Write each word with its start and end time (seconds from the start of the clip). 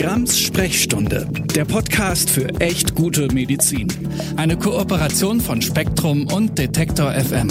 Grams 0.00 0.40
Sprechstunde, 0.40 1.28
der 1.54 1.66
Podcast 1.66 2.30
für 2.30 2.48
echt 2.58 2.94
gute 2.94 3.28
Medizin. 3.34 3.86
Eine 4.38 4.56
Kooperation 4.56 5.42
von 5.42 5.60
Spektrum 5.60 6.26
und 6.32 6.56
Detektor 6.56 7.12
FM. 7.12 7.48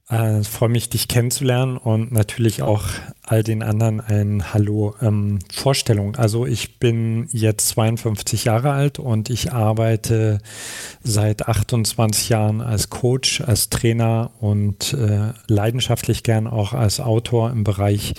Äh, 0.08 0.42
freue 0.44 0.70
mich, 0.70 0.88
dich 0.88 1.08
kennenzulernen 1.08 1.76
und 1.76 2.10
natürlich 2.10 2.62
auch 2.62 2.84
all 3.22 3.42
den 3.42 3.62
anderen 3.62 4.00
ein 4.00 4.52
Hallo 4.52 4.94
ähm, 5.00 5.38
Vorstellung. 5.52 6.16
Also 6.16 6.46
ich 6.46 6.78
bin 6.78 7.28
jetzt 7.32 7.68
52 7.68 8.44
Jahre 8.44 8.72
alt 8.72 8.98
und 8.98 9.28
ich 9.28 9.52
arbeite 9.52 10.40
seit 11.02 11.46
28 11.46 12.30
Jahren 12.30 12.60
als 12.62 12.88
Coach, 12.90 13.42
als 13.42 13.68
Trainer 13.68 14.30
und 14.40 14.94
äh, 14.94 15.32
leidenschaftlich 15.48 16.22
gern 16.22 16.46
auch 16.46 16.72
als 16.72 16.98
Autor 16.98 17.50
im 17.50 17.64
Bereich 17.64 18.14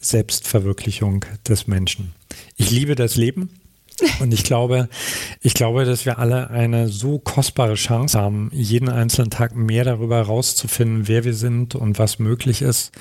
Selbstverwirklichung 0.00 1.24
des 1.46 1.66
Menschen. 1.66 2.12
Ich 2.56 2.70
liebe 2.70 2.94
das 2.94 3.16
Leben 3.16 3.59
und 4.20 4.32
ich 4.32 4.44
glaube, 4.44 4.88
ich 5.40 5.54
glaube, 5.54 5.84
dass 5.84 6.06
wir 6.06 6.18
alle 6.18 6.50
eine 6.50 6.88
so 6.88 7.18
kostbare 7.18 7.74
Chance 7.74 8.18
haben, 8.18 8.50
jeden 8.52 8.88
einzelnen 8.88 9.30
Tag 9.30 9.54
mehr 9.54 9.84
darüber 9.84 10.16
herauszufinden, 10.16 11.08
wer 11.08 11.24
wir 11.24 11.34
sind 11.34 11.74
und 11.74 11.98
was 11.98 12.18
möglich 12.18 12.62
ist. 12.62 12.92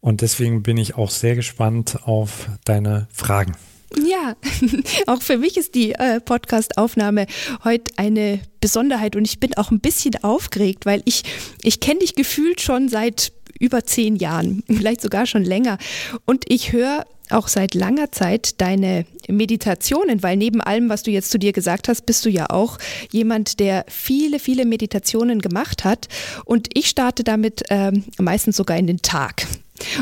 Und 0.00 0.20
deswegen 0.20 0.62
bin 0.62 0.76
ich 0.76 0.94
auch 0.94 1.10
sehr 1.10 1.34
gespannt 1.34 1.98
auf 2.04 2.48
deine 2.64 3.08
Fragen. 3.12 3.56
Ja, 3.94 4.36
auch 5.06 5.22
für 5.22 5.38
mich 5.38 5.56
ist 5.56 5.74
die 5.74 5.92
äh, 5.92 6.20
Podcast-Aufnahme 6.20 7.26
heute 7.64 7.92
eine 7.96 8.40
Besonderheit 8.60 9.16
und 9.16 9.24
ich 9.24 9.40
bin 9.40 9.54
auch 9.54 9.70
ein 9.70 9.80
bisschen 9.80 10.22
aufgeregt, 10.22 10.86
weil 10.86 11.02
ich, 11.04 11.22
ich 11.62 11.80
kenne 11.80 12.00
dich 12.00 12.14
gefühlt 12.14 12.60
schon 12.60 12.88
seit 12.88 13.32
über 13.58 13.84
zehn 13.84 14.16
Jahren, 14.16 14.62
vielleicht 14.68 15.00
sogar 15.00 15.26
schon 15.26 15.44
länger. 15.44 15.78
Und 16.24 16.44
ich 16.48 16.72
höre 16.72 17.04
auch 17.30 17.48
seit 17.48 17.74
langer 17.74 18.12
Zeit 18.12 18.60
deine 18.60 19.06
Meditationen, 19.28 20.22
weil 20.22 20.36
neben 20.36 20.60
allem, 20.60 20.88
was 20.88 21.02
du 21.02 21.10
jetzt 21.10 21.30
zu 21.30 21.38
dir 21.38 21.52
gesagt 21.52 21.88
hast, 21.88 22.06
bist 22.06 22.24
du 22.24 22.28
ja 22.28 22.50
auch 22.50 22.78
jemand, 23.10 23.60
der 23.60 23.84
viele, 23.88 24.38
viele 24.38 24.64
Meditationen 24.64 25.40
gemacht 25.40 25.84
hat. 25.84 26.08
Und 26.44 26.68
ich 26.74 26.86
starte 26.86 27.24
damit 27.24 27.62
ähm, 27.70 28.04
meistens 28.18 28.56
sogar 28.56 28.76
in 28.76 28.86
den 28.86 29.02
Tag. 29.02 29.46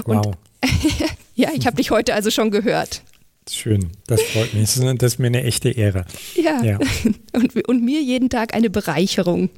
Wow. 0.05 0.27
Und 0.27 0.37
ja, 1.35 1.51
ich 1.55 1.67
habe 1.67 1.77
dich 1.77 1.91
heute 1.91 2.15
also 2.15 2.31
schon 2.31 2.51
gehört. 2.51 3.03
Schön, 3.51 3.91
das 4.06 4.23
freut 4.23 4.55
mich. 4.55 4.75
Das 4.75 5.12
ist 5.12 5.19
mir 5.19 5.27
eine 5.27 5.45
echte 5.45 5.69
Ehre. 5.71 6.06
Ja, 6.35 6.62
ja. 6.62 6.79
Und, 7.35 7.69
und 7.69 7.83
mir 7.83 8.01
jeden 8.01 8.31
Tag 8.31 8.55
eine 8.55 8.71
Bereicherung. 8.71 9.51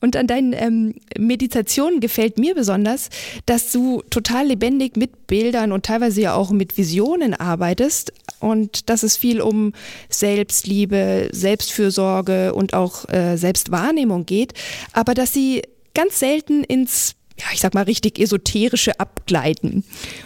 Und 0.00 0.16
an 0.16 0.26
deinen 0.26 0.52
ähm, 0.52 0.94
Meditationen 1.18 2.00
gefällt 2.00 2.38
mir 2.38 2.54
besonders, 2.54 3.08
dass 3.46 3.72
du 3.72 4.02
total 4.10 4.46
lebendig 4.48 4.96
mit 4.96 5.26
Bildern 5.26 5.72
und 5.72 5.86
teilweise 5.86 6.20
ja 6.20 6.34
auch 6.34 6.50
mit 6.50 6.76
Visionen 6.76 7.34
arbeitest 7.34 8.12
und 8.40 8.88
dass 8.90 9.02
es 9.02 9.16
viel 9.16 9.40
um 9.40 9.72
Selbstliebe, 10.08 11.30
Selbstfürsorge 11.32 12.54
und 12.54 12.74
auch 12.74 13.08
äh, 13.08 13.36
Selbstwahrnehmung 13.36 14.26
geht, 14.26 14.52
aber 14.92 15.14
dass 15.14 15.32
sie 15.32 15.62
ganz 15.94 16.18
selten 16.18 16.62
ins 16.64 17.14
ja, 17.38 17.46
ich 17.52 17.60
sag 17.60 17.74
mal, 17.74 17.82
richtig 17.84 18.18
esoterische 18.18 18.98
abgleiten. 18.98 19.84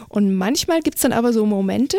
Und 0.08 0.32
manchmal 0.32 0.80
gibt's 0.80 1.02
dann 1.02 1.12
aber 1.12 1.32
so 1.32 1.44
Momente, 1.44 1.96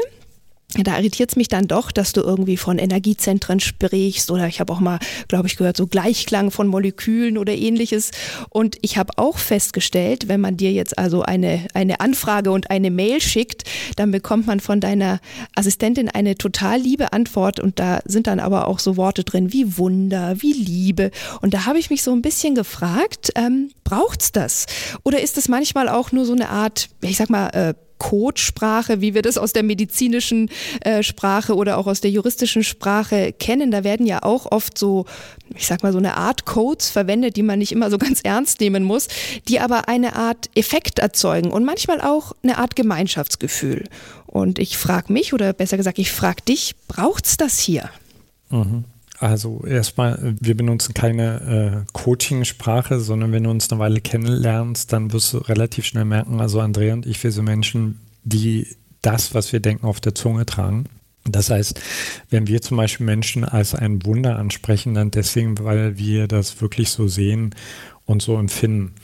da 0.78 0.98
irritiert 0.98 1.32
es 1.32 1.36
mich 1.36 1.50
dann 1.50 1.68
doch, 1.68 1.92
dass 1.92 2.14
du 2.14 2.22
irgendwie 2.22 2.56
von 2.56 2.78
Energiezentren 2.78 3.60
sprichst 3.60 4.32
oder 4.32 4.48
ich 4.48 4.60
habe 4.60 4.72
auch 4.72 4.80
mal, 4.80 5.00
glaube 5.28 5.48
ich, 5.48 5.58
gehört, 5.58 5.76
so 5.76 5.88
Gleichklang 5.88 6.50
von 6.50 6.68
Molekülen 6.68 7.38
oder 7.38 7.54
ähnliches. 7.54 8.12
Und 8.50 8.78
ich 8.82 8.98
habe 8.98 9.14
auch 9.18 9.38
festgestellt, 9.38 10.28
wenn 10.28 10.40
man 10.40 10.56
dir 10.56 10.72
jetzt 10.72 10.98
also 10.98 11.24
eine, 11.24 11.68
eine 11.74 12.00
Anfrage 12.00 12.52
und 12.52 12.72
eine 12.72 12.90
Mail 12.90 13.20
schickt, 13.20 13.64
dann 13.98 14.12
bekommt 14.12 14.48
man 14.48 14.60
von 14.60 14.80
deiner 14.80 15.20
Assistentin 15.56 16.08
eine 16.08 16.36
total 16.36 16.80
liebe 16.80 17.12
Antwort 17.12 17.60
und 17.60 17.80
da 17.80 18.00
sind 18.06 18.28
dann 18.28 18.40
aber 18.40 18.68
auch 18.68 18.80
so 18.80 18.96
Worte 18.96 19.24
drin 19.24 19.52
wie 19.52 19.78
Wunder, 19.78 20.42
wie 20.42 20.54
Liebe. 20.54 21.12
Und 21.42 21.54
da 21.54 21.66
habe 21.66 21.80
ich 21.80 21.90
mich 21.90 22.04
so 22.04 22.14
ein 22.14 22.22
bisschen 22.22 22.56
gefragt, 22.56 23.32
ähm, 23.36 23.72
braucht's 23.84 24.32
das? 24.32 24.68
Oder 25.04 25.22
ist 25.22 25.38
es 25.38 25.50
manchmal 25.50 25.90
auch 25.90 26.12
nur 26.12 26.26
so 26.26 26.34
eine 26.34 26.50
Art, 26.50 26.90
ich 27.02 27.18
sag 27.18 27.30
mal, 27.30 27.50
äh, 27.50 27.74
Codesprache, 28.02 29.00
wie 29.00 29.14
wir 29.14 29.22
das 29.22 29.38
aus 29.38 29.54
der 29.54 29.62
medizinischen 29.62 30.50
äh, 30.80 31.04
Sprache 31.04 31.54
oder 31.54 31.78
auch 31.78 31.86
aus 31.86 32.02
der 32.02 32.10
juristischen 32.10 32.64
Sprache 32.64 33.32
kennen. 33.32 33.70
Da 33.70 33.84
werden 33.84 34.08
ja 34.08 34.24
auch 34.24 34.52
oft 34.52 34.76
so, 34.76 35.06
ich 35.56 35.68
sag 35.68 35.84
mal, 35.84 35.92
so 35.92 36.00
eine 36.00 36.18
Art 36.18 36.48
Codes 36.48 36.90
verwendet, 36.90 37.36
die 37.36 37.44
man 37.44 37.60
nicht 37.60 37.72
immer 37.72 37.92
so 37.92 38.00
ganz 38.00 38.22
ernst 38.24 38.60
nehmen 38.60 38.84
muss, 38.84 39.08
die 39.48 39.60
aber 39.60 39.88
eine 39.88 40.16
Art 40.16 40.50
Effekt 40.56 40.98
erzeugen 40.98 41.52
und 41.52 41.64
manchmal 41.64 42.02
auch 42.02 42.32
eine 42.42 42.58
Art 42.58 42.76
Gemeinschaftsgefühl. 42.76 43.84
Und 44.26 44.58
ich 44.58 44.80
frage 44.80 45.14
mich, 45.14 45.34
oder 45.34 45.54
besser 45.54 45.78
gesagt, 45.78 46.00
ich 46.00 46.12
frage 46.12 46.42
dich, 46.42 46.74
braucht's 46.88 47.38
das 47.38 47.60
hier? 47.60 47.92
Mhm. 48.50 48.86
Also 49.22 49.64
erstmal, 49.68 50.36
wir 50.40 50.58
benutzen 50.58 50.96
keine 50.96 51.86
äh, 51.86 51.92
Coaching-Sprache, 51.94 53.00
sondern 53.00 53.32
wenn 53.32 53.44
du 53.44 53.52
uns 53.52 53.72
eine 53.72 53.80
Weile 53.80 54.02
kennenlernst, 54.02 54.92
dann 54.92 55.14
wirst 55.14 55.34
du 55.34 55.38
relativ 55.38 55.86
schnell 55.86 56.06
merken, 56.06 56.42
also 56.42 56.60
Andrea 56.60 56.94
und 56.94 57.06
ich, 57.06 57.24
wir 57.24 57.32
sind 57.32 57.46
Menschen, 57.46 58.00
die 58.24 58.66
das, 59.04 59.36
was 59.36 59.54
wir 59.54 59.60
denken, 59.60 59.86
auf 59.86 60.00
der 60.00 60.16
Zunge 60.16 60.48
tragen. 60.48 60.86
Das 61.24 61.52
heißt, 61.52 61.80
wenn 62.32 62.48
wir 62.48 62.64
zum 62.64 62.78
Beispiel 62.78 63.06
Menschen 63.06 63.46
als 63.46 63.76
ein 63.76 64.04
Wunder 64.08 64.40
ansprechen, 64.40 64.96
dann 64.96 65.12
deswegen, 65.12 65.60
weil 65.60 66.00
wir 66.00 66.28
das 66.28 66.60
wirklich 66.60 66.90
so 66.90 67.08
sehen 67.08 67.54
und 68.06 68.24
so 68.24 68.40
empfinden. 68.40 68.96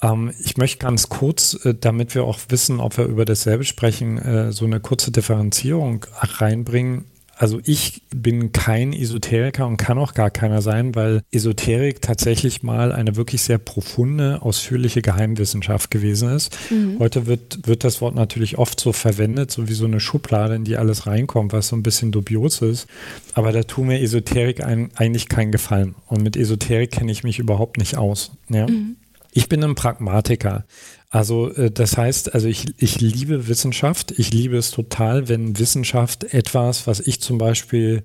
Ähm, 0.00 0.32
ich 0.42 0.56
möchte 0.56 0.78
ganz 0.78 1.10
kurz, 1.10 1.66
äh, 1.66 1.74
damit 1.78 2.14
wir 2.14 2.24
auch 2.24 2.38
wissen, 2.48 2.80
ob 2.80 2.96
wir 2.96 3.04
über 3.04 3.26
dasselbe 3.26 3.64
sprechen, 3.64 4.16
äh, 4.16 4.52
so 4.52 4.64
eine 4.64 4.80
kurze 4.80 5.12
Differenzierung 5.12 6.06
reinbringen 6.14 7.04
also 7.40 7.58
ich 7.64 8.02
bin 8.14 8.52
kein 8.52 8.92
Esoteriker 8.92 9.66
und 9.66 9.78
kann 9.78 9.96
auch 9.96 10.12
gar 10.12 10.30
keiner 10.30 10.60
sein, 10.60 10.94
weil 10.94 11.22
Esoterik 11.32 12.02
tatsächlich 12.02 12.62
mal 12.62 12.92
eine 12.92 13.16
wirklich 13.16 13.40
sehr 13.40 13.56
profunde, 13.56 14.42
ausführliche 14.42 15.00
Geheimwissenschaft 15.00 15.90
gewesen 15.90 16.36
ist. 16.36 16.54
Mhm. 16.70 16.98
Heute 16.98 17.26
wird, 17.26 17.66
wird 17.66 17.82
das 17.82 18.02
Wort 18.02 18.14
natürlich 18.14 18.58
oft 18.58 18.78
so 18.78 18.92
verwendet, 18.92 19.50
so 19.50 19.70
wie 19.70 19.72
so 19.72 19.86
eine 19.86 20.00
Schublade, 20.00 20.54
in 20.54 20.64
die 20.64 20.76
alles 20.76 21.06
reinkommt, 21.06 21.54
was 21.54 21.68
so 21.68 21.76
ein 21.76 21.82
bisschen 21.82 22.12
dubios 22.12 22.60
ist. 22.60 22.86
Aber 23.32 23.52
da 23.52 23.62
tut 23.62 23.86
mir 23.86 24.02
Esoterik 24.02 24.62
ein, 24.62 24.90
eigentlich 24.94 25.30
keinen 25.30 25.50
Gefallen. 25.50 25.94
Und 26.08 26.22
mit 26.22 26.36
Esoterik 26.36 26.90
kenne 26.90 27.10
ich 27.10 27.24
mich 27.24 27.38
überhaupt 27.38 27.78
nicht 27.78 27.96
aus. 27.96 28.32
Ja? 28.50 28.66
Mhm. 28.66 28.96
Ich 29.32 29.48
bin 29.48 29.62
ein 29.62 29.74
Pragmatiker. 29.74 30.64
Also 31.08 31.52
äh, 31.52 31.70
das 31.70 31.96
heißt, 31.96 32.34
also 32.34 32.48
ich, 32.48 32.74
ich 32.78 33.00
liebe 33.00 33.48
Wissenschaft. 33.48 34.12
Ich 34.16 34.32
liebe 34.32 34.56
es 34.56 34.70
total, 34.70 35.28
wenn 35.28 35.58
Wissenschaft 35.58 36.24
etwas, 36.32 36.86
was 36.86 37.00
ich 37.00 37.20
zum 37.20 37.38
Beispiel 37.38 38.02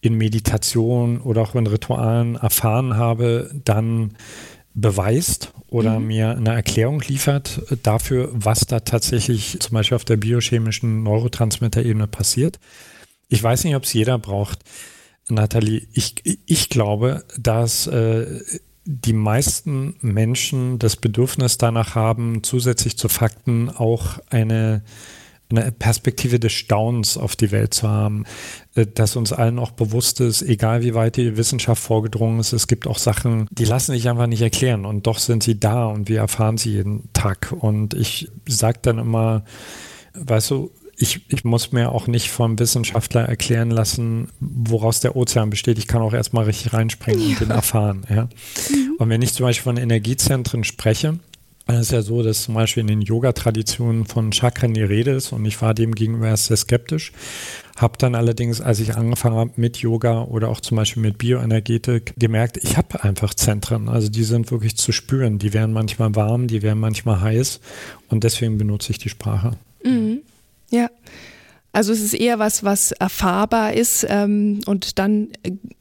in 0.00 0.14
Meditation 0.14 1.20
oder 1.20 1.42
auch 1.42 1.54
in 1.54 1.66
Ritualen 1.66 2.36
erfahren 2.36 2.96
habe, 2.96 3.50
dann 3.64 4.16
beweist 4.74 5.52
oder 5.68 5.98
mhm. 5.98 6.06
mir 6.06 6.30
eine 6.36 6.54
Erklärung 6.54 7.00
liefert 7.00 7.62
dafür, 7.82 8.30
was 8.32 8.66
da 8.66 8.80
tatsächlich 8.80 9.58
zum 9.60 9.74
Beispiel 9.74 9.96
auf 9.96 10.04
der 10.04 10.16
biochemischen 10.16 11.02
Neurotransmitter-Ebene 11.04 12.08
passiert. 12.08 12.58
Ich 13.28 13.42
weiß 13.42 13.64
nicht, 13.64 13.76
ob 13.76 13.84
es 13.84 13.92
jeder 13.92 14.18
braucht. 14.18 14.60
Nathalie, 15.28 15.86
ich, 15.92 16.14
ich 16.24 16.68
glaube, 16.68 17.24
dass 17.38 17.86
äh, 17.86 18.40
die 18.84 19.12
meisten 19.12 19.96
Menschen 20.00 20.78
das 20.78 20.96
Bedürfnis 20.96 21.58
danach 21.58 21.94
haben, 21.94 22.42
zusätzlich 22.42 22.98
zu 22.98 23.08
Fakten 23.08 23.70
auch 23.70 24.18
eine 24.30 24.82
eine 25.50 25.72
Perspektive 25.72 26.40
des 26.40 26.52
Staunens 26.52 27.16
auf 27.16 27.36
die 27.36 27.52
Welt 27.52 27.74
zu 27.74 27.88
haben, 27.88 28.24
äh, 28.74 28.86
dass 28.86 29.16
uns 29.16 29.32
allen 29.32 29.58
auch 29.58 29.72
bewusst 29.72 30.20
ist, 30.20 30.42
egal 30.42 30.82
wie 30.82 30.94
weit 30.94 31.16
die 31.16 31.36
Wissenschaft 31.36 31.82
vorgedrungen 31.82 32.40
ist, 32.40 32.52
es 32.52 32.66
gibt 32.66 32.86
auch 32.86 32.98
Sachen, 32.98 33.46
die 33.50 33.64
lassen 33.64 33.92
sich 33.92 34.08
einfach 34.08 34.26
nicht 34.26 34.42
erklären 34.42 34.84
und 34.84 35.06
doch 35.06 35.18
sind 35.18 35.42
sie 35.42 35.58
da 35.58 35.86
und 35.86 36.08
wir 36.08 36.18
erfahren 36.18 36.56
sie 36.56 36.72
jeden 36.72 37.12
Tag. 37.12 37.54
Und 37.58 37.94
ich 37.94 38.30
sage 38.48 38.78
dann 38.82 38.98
immer, 38.98 39.44
weißt 40.14 40.50
du, 40.50 40.70
ich, 40.96 41.20
ich, 41.28 41.44
muss 41.44 41.72
mir 41.72 41.92
auch 41.92 42.06
nicht 42.06 42.30
vom 42.30 42.58
Wissenschaftler 42.58 43.22
erklären 43.22 43.70
lassen, 43.70 44.28
woraus 44.40 45.00
der 45.00 45.16
Ozean 45.16 45.50
besteht. 45.50 45.78
Ich 45.78 45.88
kann 45.88 46.02
auch 46.02 46.14
erstmal 46.14 46.44
richtig 46.44 46.72
reinspringen 46.72 47.20
ja. 47.20 47.28
und 47.28 47.40
den 47.40 47.50
erfahren. 47.50 48.04
Ja? 48.08 48.28
Mhm. 48.70 48.96
Und 48.98 49.08
wenn 49.08 49.22
ich 49.22 49.32
zum 49.32 49.46
Beispiel 49.46 49.64
von 49.64 49.76
Energiezentren 49.76 50.64
spreche, 50.64 51.18
es 51.66 51.80
ist 51.80 51.92
ja 51.92 52.02
so, 52.02 52.22
dass 52.22 52.42
zum 52.42 52.54
Beispiel 52.54 52.82
in 52.82 52.88
den 52.88 53.00
Yoga-Traditionen 53.00 54.04
von 54.04 54.32
Chakren 54.32 54.74
die 54.74 54.82
Rede 54.82 55.12
ist 55.12 55.32
und 55.32 55.46
ich 55.46 55.60
war 55.62 55.72
dem 55.72 55.94
gegenüber 55.94 56.28
erst 56.28 56.46
sehr 56.46 56.58
skeptisch. 56.58 57.12
Habe 57.76 57.96
dann 57.98 58.14
allerdings, 58.14 58.60
als 58.60 58.80
ich 58.80 58.94
angefangen 58.96 59.36
habe 59.36 59.52
mit 59.56 59.78
Yoga 59.78 60.24
oder 60.24 60.50
auch 60.50 60.60
zum 60.60 60.76
Beispiel 60.76 61.02
mit 61.02 61.16
Bioenergetik, 61.16 62.12
gemerkt, 62.18 62.58
ich 62.58 62.76
habe 62.76 63.02
einfach 63.02 63.32
Zentren. 63.32 63.88
Also 63.88 64.10
die 64.10 64.24
sind 64.24 64.50
wirklich 64.50 64.76
zu 64.76 64.92
spüren. 64.92 65.38
Die 65.38 65.54
werden 65.54 65.72
manchmal 65.72 66.14
warm, 66.14 66.48
die 66.48 66.60
werden 66.62 66.78
manchmal 66.78 67.20
heiß 67.20 67.60
und 68.10 68.24
deswegen 68.24 68.58
benutze 68.58 68.92
ich 68.92 68.98
die 68.98 69.08
Sprache. 69.08 69.52
Mhm. 69.82 70.20
Ja. 70.70 70.88
Also 71.74 71.92
es 71.92 72.00
ist 72.00 72.14
eher 72.14 72.38
was, 72.38 72.62
was 72.62 72.92
erfahrbar 72.92 73.72
ist 73.72 74.06
ähm, 74.08 74.60
und 74.66 75.00
dann 75.00 75.28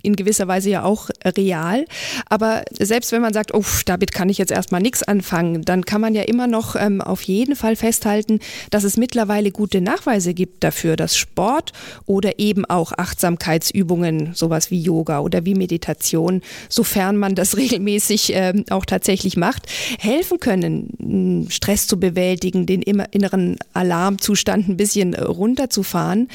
in 0.01 0.15
gewisser 0.15 0.47
Weise 0.47 0.71
ja 0.71 0.83
auch 0.83 1.11
real. 1.23 1.85
Aber 2.27 2.63
selbst 2.71 3.11
wenn 3.11 3.21
man 3.21 3.31
sagt, 3.31 3.53
oh, 3.53 3.63
damit 3.85 4.11
kann 4.11 4.27
ich 4.27 4.39
jetzt 4.39 4.51
erstmal 4.51 4.81
nichts 4.81 5.03
anfangen, 5.03 5.61
dann 5.61 5.85
kann 5.85 6.01
man 6.01 6.15
ja 6.15 6.23
immer 6.23 6.47
noch 6.47 6.75
ähm, 6.75 6.99
auf 6.99 7.21
jeden 7.21 7.55
Fall 7.55 7.75
festhalten, 7.75 8.39
dass 8.71 8.83
es 8.83 8.97
mittlerweile 8.97 9.51
gute 9.51 9.81
Nachweise 9.81 10.33
gibt 10.33 10.63
dafür, 10.63 10.95
dass 10.95 11.15
Sport 11.15 11.73
oder 12.07 12.39
eben 12.39 12.65
auch 12.65 12.91
Achtsamkeitsübungen, 12.97 14.33
sowas 14.33 14.71
wie 14.71 14.81
Yoga 14.81 15.19
oder 15.19 15.45
wie 15.45 15.53
Meditation, 15.53 16.41
sofern 16.69 17.17
man 17.17 17.35
das 17.35 17.55
regelmäßig 17.57 18.31
ähm, 18.33 18.65
auch 18.71 18.85
tatsächlich 18.85 19.37
macht, 19.37 19.67
helfen 19.99 20.39
können, 20.39 21.47
Stress 21.51 21.85
zu 21.85 21.99
bewältigen, 21.99 22.65
den 22.65 22.81
inneren 22.81 23.57
Alarmzustand 23.73 24.69
ein 24.69 24.77
bisschen 24.77 25.13
runterzufahren 25.13 25.82
fahren. 25.83 26.27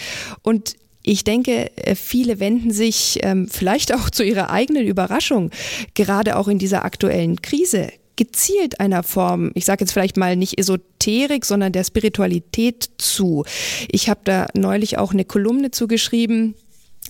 Und 0.42 0.76
ich 1.02 1.24
denke, 1.24 1.70
äh, 1.76 1.94
viele 1.94 2.40
wenden 2.40 2.70
sich 2.70 3.20
ähm, 3.22 3.48
vielleicht 3.48 3.94
auch 3.94 4.10
zu 4.10 4.22
ihrer 4.22 4.50
eigenen 4.50 4.86
Überraschung, 4.86 5.50
gerade 5.94 6.36
auch 6.36 6.48
in 6.48 6.58
dieser 6.58 6.84
aktuellen 6.84 7.40
Krise, 7.40 7.90
gezielt 8.16 8.80
einer 8.80 9.02
Form, 9.04 9.52
ich 9.54 9.64
sage 9.64 9.84
jetzt 9.84 9.92
vielleicht 9.92 10.16
mal 10.16 10.36
nicht 10.36 10.58
Esoterik, 10.58 11.44
sondern 11.44 11.72
der 11.72 11.84
Spiritualität 11.84 12.90
zu. 12.98 13.44
Ich 13.90 14.10
habe 14.10 14.20
da 14.24 14.48
neulich 14.54 14.98
auch 14.98 15.12
eine 15.12 15.24
Kolumne 15.24 15.70
zugeschrieben, 15.70 16.54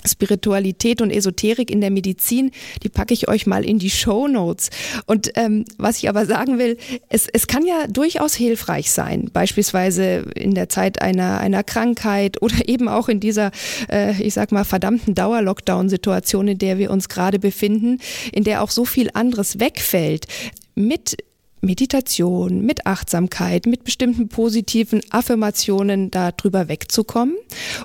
Spiritualität 0.06 1.00
und 1.00 1.10
Esoterik 1.10 1.70
in 1.70 1.80
der 1.80 1.90
Medizin, 1.90 2.50
die 2.82 2.88
packe 2.88 3.14
ich 3.14 3.28
euch 3.28 3.46
mal 3.46 3.64
in 3.64 3.78
die 3.78 3.90
Show 3.90 4.28
Notes. 4.28 4.70
Und 5.06 5.30
ähm, 5.36 5.64
was 5.78 5.98
ich 5.98 6.08
aber 6.08 6.26
sagen 6.26 6.58
will, 6.58 6.76
es, 7.08 7.28
es 7.28 7.46
kann 7.46 7.66
ja 7.66 7.86
durchaus 7.88 8.34
hilfreich 8.34 8.90
sein, 8.90 9.30
beispielsweise 9.32 10.26
in 10.34 10.54
der 10.54 10.68
Zeit 10.68 11.02
einer, 11.02 11.38
einer 11.38 11.64
Krankheit 11.64 12.42
oder 12.42 12.68
eben 12.68 12.88
auch 12.88 13.08
in 13.08 13.20
dieser, 13.20 13.50
äh, 13.90 14.20
ich 14.22 14.34
sag 14.34 14.52
mal, 14.52 14.64
verdammten 14.64 15.14
Dauer-Lockdown-Situation, 15.14 16.48
in 16.48 16.58
der 16.58 16.78
wir 16.78 16.90
uns 16.90 17.08
gerade 17.08 17.38
befinden, 17.38 18.00
in 18.32 18.44
der 18.44 18.62
auch 18.62 18.70
so 18.70 18.84
viel 18.84 19.10
anderes 19.14 19.60
wegfällt, 19.60 20.26
mit 20.74 21.16
Meditation, 21.60 22.64
mit 22.64 22.86
Achtsamkeit, 22.86 23.66
mit 23.66 23.84
bestimmten 23.84 24.28
positiven 24.28 25.00
Affirmationen 25.10 26.10
darüber 26.10 26.68
wegzukommen 26.68 27.36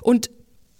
und 0.02 0.30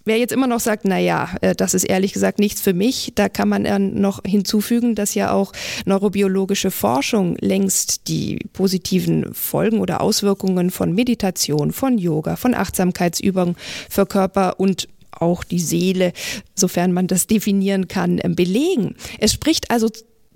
Wer 0.07 0.19
jetzt 0.19 0.33
immer 0.33 0.47
noch 0.47 0.61
sagt, 0.61 0.85
na 0.85 0.99
ja, 0.99 1.31
äh, 1.41 1.55
das 1.55 1.73
ist 1.73 1.85
ehrlich 1.85 2.13
gesagt 2.13 2.39
nichts 2.39 2.61
für 2.61 2.75
mich, 2.75 3.13
da 3.15 3.29
kann 3.29 3.49
man 3.49 3.65
noch 4.01 4.21
hinzufügen, 4.25 4.95
dass 4.95 5.15
ja 5.15 5.33
auch 5.33 5.53
neurobiologische 5.87 6.71
Forschung 6.71 7.37
längst 7.41 8.09
die 8.09 8.39
positiven 8.53 9.33
Folgen 9.33 9.81
oder 9.81 10.03
Auswirkungen 10.03 10.71
von 10.71 10.95
Meditation, 10.95 11.73
von 11.73 11.97
Yoga, 11.97 12.37
von 12.37 12.55
Achtsamkeitsübungen 12.55 13.57
für 13.89 14.05
Körper 14.05 14.61
und 14.61 14.89
auch 15.11 15.45
die 15.45 15.61
Seele, 15.61 16.13
sofern 16.55 16.93
man 16.93 17.07
das 17.07 17.27
definieren 17.27 17.89
kann, 17.89 18.19
äh, 18.19 18.29
belegen. 18.29 18.97
Es 19.19 19.33
spricht 19.33 19.71
also 19.71 19.89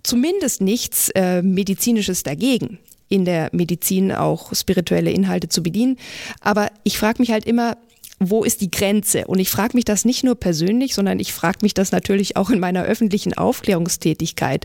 zumindest 0.03 0.62
nichts 0.62 1.11
äh, 1.15 1.43
Medizinisches 1.43 2.23
dagegen 2.23 2.79
in 3.09 3.25
der 3.25 3.49
Medizin 3.53 4.12
auch 4.12 4.55
spirituelle 4.55 5.11
Inhalte 5.11 5.49
zu 5.49 5.62
bedienen. 5.62 5.97
Aber 6.41 6.70
ich 6.85 6.99
frage 6.99 7.20
mich 7.20 7.31
halt 7.31 7.47
immer, 7.47 7.76
wo 8.20 8.44
ist 8.44 8.61
die 8.61 8.70
Grenze? 8.70 9.26
Und 9.26 9.38
ich 9.38 9.50
frage 9.50 9.76
mich 9.76 9.85
das 9.85 10.05
nicht 10.05 10.25
nur 10.25 10.35
persönlich, 10.35 10.94
sondern 10.94 11.20
ich 11.20 11.32
frage 11.32 11.59
mich 11.62 11.75
das 11.75 11.93
natürlich 11.93 12.37
auch 12.37 12.50
in 12.50 12.61
meiner 12.61 12.85
öffentlichen 12.85 13.35
Aufklärungstätigkeit. 13.35 14.65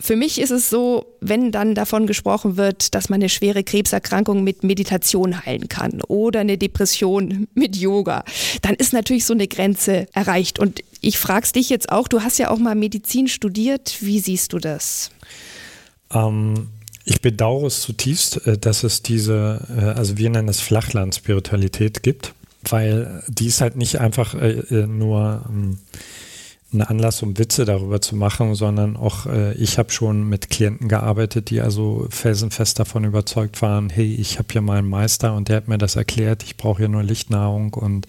Für 0.00 0.16
mich 0.16 0.40
ist 0.40 0.50
es 0.50 0.68
so, 0.68 1.16
wenn 1.20 1.52
dann 1.52 1.74
davon 1.74 2.06
gesprochen 2.06 2.56
wird, 2.56 2.94
dass 2.94 3.08
man 3.08 3.20
eine 3.20 3.28
schwere 3.28 3.62
Krebserkrankung 3.62 4.44
mit 4.44 4.62
Meditation 4.62 5.46
heilen 5.46 5.68
kann 5.68 6.02
oder 6.08 6.40
eine 6.40 6.58
Depression 6.58 7.46
mit 7.54 7.76
Yoga, 7.76 8.24
dann 8.60 8.74
ist 8.74 8.92
natürlich 8.92 9.24
so 9.24 9.32
eine 9.32 9.48
Grenze 9.48 10.06
erreicht. 10.12 10.58
Und 10.58 10.80
ich 11.00 11.16
frage 11.16 11.52
dich 11.52 11.70
jetzt 11.70 11.90
auch, 11.90 12.08
du 12.08 12.22
hast 12.22 12.38
ja 12.38 12.50
auch 12.50 12.58
mal 12.58 12.74
Medizin 12.74 13.28
studiert. 13.28 13.98
Wie 14.00 14.18
siehst 14.18 14.52
du 14.52 14.58
das? 14.58 15.10
Ähm, 16.12 16.68
ich 17.04 17.20
bedauere 17.20 17.66
es 17.66 17.82
zutiefst, 17.82 18.46
äh, 18.46 18.58
dass 18.58 18.82
es 18.82 19.02
diese, 19.02 19.60
äh, 19.76 19.98
also 19.98 20.16
wir 20.16 20.30
nennen 20.30 20.48
es 20.48 20.60
Flachland-Spiritualität 20.60 22.02
gibt, 22.02 22.34
weil 22.68 23.22
die 23.28 23.46
ist 23.46 23.60
halt 23.60 23.76
nicht 23.76 24.00
einfach 24.00 24.34
äh, 24.34 24.86
nur 24.86 25.44
ähm, 25.48 25.78
ein 26.72 26.82
Anlass, 26.82 27.22
um 27.22 27.38
Witze 27.38 27.66
darüber 27.66 28.00
zu 28.00 28.16
machen, 28.16 28.56
sondern 28.56 28.96
auch 28.96 29.26
ich 29.56 29.78
habe 29.78 29.92
schon 29.92 30.28
mit 30.28 30.50
Klienten 30.50 30.88
gearbeitet, 30.88 31.50
die 31.50 31.60
also 31.60 32.08
felsenfest 32.10 32.80
davon 32.80 33.04
überzeugt 33.04 33.62
waren, 33.62 33.90
hey, 33.90 34.12
ich 34.12 34.40
habe 34.40 34.48
hier 34.50 34.60
mal 34.60 34.78
einen 34.78 34.88
Meister 34.88 35.36
und 35.36 35.48
der 35.48 35.58
hat 35.58 35.68
mir 35.68 35.78
das 35.78 35.94
erklärt, 35.94 36.42
ich 36.42 36.56
brauche 36.56 36.78
hier 36.78 36.88
nur 36.88 37.04
Lichtnahrung 37.04 37.74
und 37.74 38.08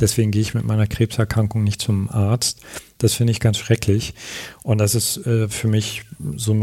Deswegen 0.00 0.30
gehe 0.30 0.42
ich 0.42 0.54
mit 0.54 0.64
meiner 0.64 0.86
Krebserkrankung 0.86 1.64
nicht 1.64 1.80
zum 1.80 2.08
Arzt. 2.08 2.60
Das 2.98 3.14
finde 3.14 3.30
ich 3.30 3.40
ganz 3.40 3.58
schrecklich. 3.58 4.14
Und 4.62 4.78
das 4.78 4.94
ist 4.94 5.26
äh, 5.26 5.48
für 5.48 5.68
mich 5.68 6.02
so 6.36 6.54
ein 6.54 6.62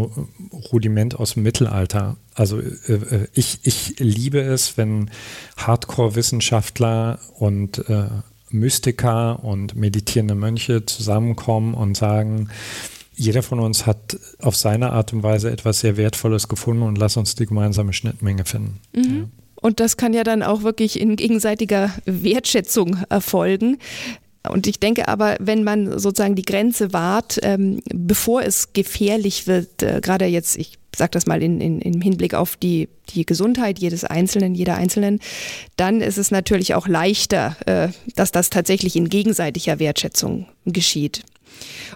Rudiment 0.72 1.16
aus 1.16 1.34
dem 1.34 1.44
Mittelalter. 1.44 2.18
Also 2.34 2.60
äh, 2.60 2.94
äh 2.94 3.28
ich, 3.34 3.60
ich 3.64 4.00
liebe 4.00 4.40
es, 4.40 4.78
wenn 4.78 5.10
Hardcore-Wissenschaftler 5.58 7.20
und 7.38 7.90
äh, 7.90 8.08
Mystiker 8.50 9.44
und 9.44 9.76
meditierende 9.76 10.36
Mönche 10.36 10.86
zusammenkommen 10.86 11.74
und 11.74 11.98
sagen, 11.98 12.50
jeder 13.16 13.44
von 13.44 13.60
uns 13.60 13.86
hat 13.86 14.18
auf 14.40 14.56
seine 14.56 14.92
Art 14.92 15.14
und 15.14 15.24
Weise 15.24 15.50
etwas 15.50 15.80
sehr 15.80 15.98
Wertvolles 15.98 16.48
gefunden 16.48 16.84
und 16.84 16.98
lass 16.98 17.18
uns 17.18 17.36
die 17.36 17.46
gemeinsame 17.46 17.94
Schnittmenge 17.94 18.46
finden. 18.46 18.80
Mhm. 18.94 19.18
Ja. 19.18 19.45
Und 19.66 19.80
das 19.80 19.98
kann 19.98 20.14
ja 20.14 20.24
dann 20.24 20.44
auch 20.44 20.62
wirklich 20.62 21.00
in 21.00 21.16
gegenseitiger 21.16 21.92
Wertschätzung 22.06 22.98
erfolgen. 23.10 23.80
Und 24.48 24.68
ich 24.68 24.80
denke 24.80 25.08
aber, 25.08 25.38
wenn 25.40 25.64
man 25.64 25.98
sozusagen 25.98 26.36
die 26.36 26.44
Grenze 26.44 26.94
wahrt, 26.94 27.40
ähm, 27.42 27.82
bevor 27.92 28.44
es 28.44 28.74
gefährlich 28.74 29.48
wird, 29.48 29.82
äh, 29.82 30.02
gerade 30.04 30.26
jetzt, 30.26 30.56
ich 30.60 30.78
sage 30.96 31.10
das 31.10 31.26
mal 31.26 31.42
in, 31.42 31.62
in, 31.62 31.82
im 31.82 32.00
Hinblick 32.00 32.36
auf 32.36 32.58
die, 32.58 32.90
die 33.10 33.26
Gesundheit 33.26 33.80
jedes 33.80 34.04
Einzelnen, 34.04 34.54
jeder 34.54 34.76
Einzelnen, 34.76 35.20
dann 35.78 36.00
ist 36.00 36.20
es 36.20 36.30
natürlich 36.30 36.76
auch 36.76 36.88
leichter, 36.88 37.58
äh, 37.66 37.88
dass 38.16 38.32
das 38.32 38.52
tatsächlich 38.52 38.96
in 38.96 39.10
gegenseitiger 39.10 39.80
Wertschätzung 39.80 40.46
geschieht. 40.68 41.24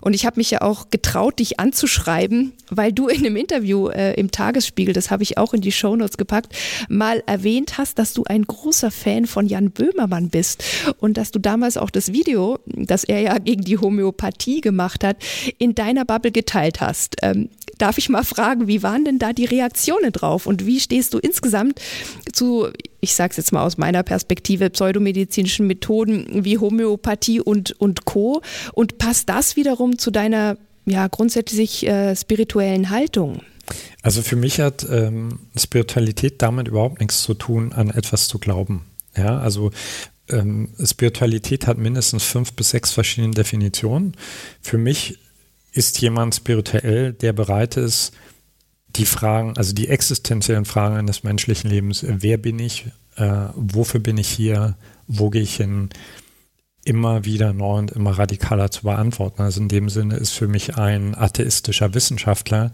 Und 0.01 0.13
ich 0.13 0.25
habe 0.25 0.39
mich 0.39 0.51
ja 0.51 0.61
auch 0.61 0.89
getraut, 0.89 1.39
dich 1.39 1.59
anzuschreiben, 1.59 2.53
weil 2.69 2.93
du 2.93 3.07
in 3.07 3.25
einem 3.25 3.35
Interview 3.35 3.89
äh, 3.89 4.13
im 4.13 4.31
Tagesspiegel, 4.31 4.93
das 4.93 5.11
habe 5.11 5.23
ich 5.23 5.37
auch 5.37 5.53
in 5.53 5.61
die 5.61 5.71
Shownotes 5.71 6.17
gepackt, 6.17 6.55
mal 6.87 7.23
erwähnt 7.25 7.77
hast, 7.77 7.99
dass 7.99 8.13
du 8.13 8.23
ein 8.23 8.43
großer 8.43 8.91
Fan 8.91 9.25
von 9.25 9.47
Jan 9.47 9.71
Böhmermann 9.71 10.29
bist 10.29 10.63
und 10.99 11.17
dass 11.17 11.31
du 11.31 11.39
damals 11.39 11.77
auch 11.77 11.89
das 11.89 12.13
Video, 12.13 12.59
das 12.65 13.03
er 13.03 13.21
ja 13.21 13.37
gegen 13.37 13.63
die 13.63 13.77
Homöopathie 13.77 14.61
gemacht 14.61 15.03
hat, 15.03 15.17
in 15.57 15.75
deiner 15.75 16.05
Bubble 16.05 16.31
geteilt 16.31 16.81
hast. 16.81 17.17
Ähm, 17.21 17.49
darf 17.77 17.97
ich 17.97 18.09
mal 18.09 18.23
fragen, 18.23 18.67
wie 18.67 18.83
waren 18.83 19.05
denn 19.05 19.19
da 19.19 19.33
die 19.33 19.45
Reaktionen 19.45 20.11
drauf 20.11 20.45
und 20.45 20.65
wie 20.65 20.79
stehst 20.79 21.13
du 21.13 21.17
insgesamt 21.17 21.81
zu, 22.33 22.67
ich 23.01 23.13
sage 23.13 23.31
es 23.31 23.37
jetzt 23.37 23.51
mal 23.51 23.63
aus 23.63 23.77
meiner 23.77 24.03
Perspektive, 24.03 24.69
pseudomedizinischen 24.69 25.67
Methoden 25.67 26.43
wie 26.43 26.57
Homöopathie 26.57 27.41
und, 27.41 27.71
und 27.79 28.05
Co. 28.05 28.41
Und 28.73 28.97
passt 28.97 29.29
das 29.29 29.55
wiederum 29.55 29.97
zu 29.97 30.11
deiner 30.11 30.57
ja 30.85 31.07
grundsätzlich 31.07 31.85
äh, 31.87 32.15
spirituellen 32.15 32.89
Haltung? 32.89 33.41
Also 34.01 34.21
für 34.21 34.35
mich 34.35 34.59
hat 34.59 34.85
ähm, 34.89 35.39
Spiritualität 35.55 36.41
damit 36.41 36.67
überhaupt 36.67 36.99
nichts 36.99 37.21
zu 37.21 37.33
tun, 37.33 37.73
an 37.73 37.89
etwas 37.89 38.27
zu 38.27 38.39
glauben. 38.39 38.85
Ja, 39.15 39.39
also 39.39 39.71
ähm, 40.29 40.69
Spiritualität 40.83 41.67
hat 41.67 41.77
mindestens 41.77 42.23
fünf 42.23 42.53
bis 42.53 42.71
sechs 42.71 42.91
verschiedene 42.91 43.33
Definitionen. 43.33 44.15
Für 44.61 44.77
mich 44.77 45.19
ist 45.71 46.01
jemand 46.01 46.35
spirituell, 46.35 47.13
der 47.13 47.33
bereit 47.33 47.77
ist, 47.77 48.13
die 48.95 49.05
Fragen, 49.05 49.55
also 49.57 49.73
die 49.73 49.87
existenziellen 49.87 50.65
Fragen 50.65 50.95
eines 50.95 51.23
menschlichen 51.23 51.69
Lebens, 51.69 52.03
wer 52.07 52.37
bin 52.37 52.59
ich, 52.59 52.87
äh, 53.15 53.47
wofür 53.55 53.99
bin 53.99 54.17
ich 54.17 54.29
hier, 54.29 54.75
wo 55.07 55.29
gehe 55.29 55.41
ich 55.41 55.55
hin, 55.55 55.89
immer 56.85 57.25
wieder 57.25 57.53
neu 57.53 57.77
und 57.77 57.91
immer 57.91 58.17
radikaler 58.17 58.71
zu 58.71 58.83
beantworten. 58.83 59.41
Also 59.41 59.61
in 59.61 59.67
dem 59.67 59.89
Sinne 59.89 60.15
ist 60.15 60.31
für 60.31 60.47
mich 60.47 60.77
ein 60.77 61.13
atheistischer 61.13 61.93
Wissenschaftler, 61.93 62.71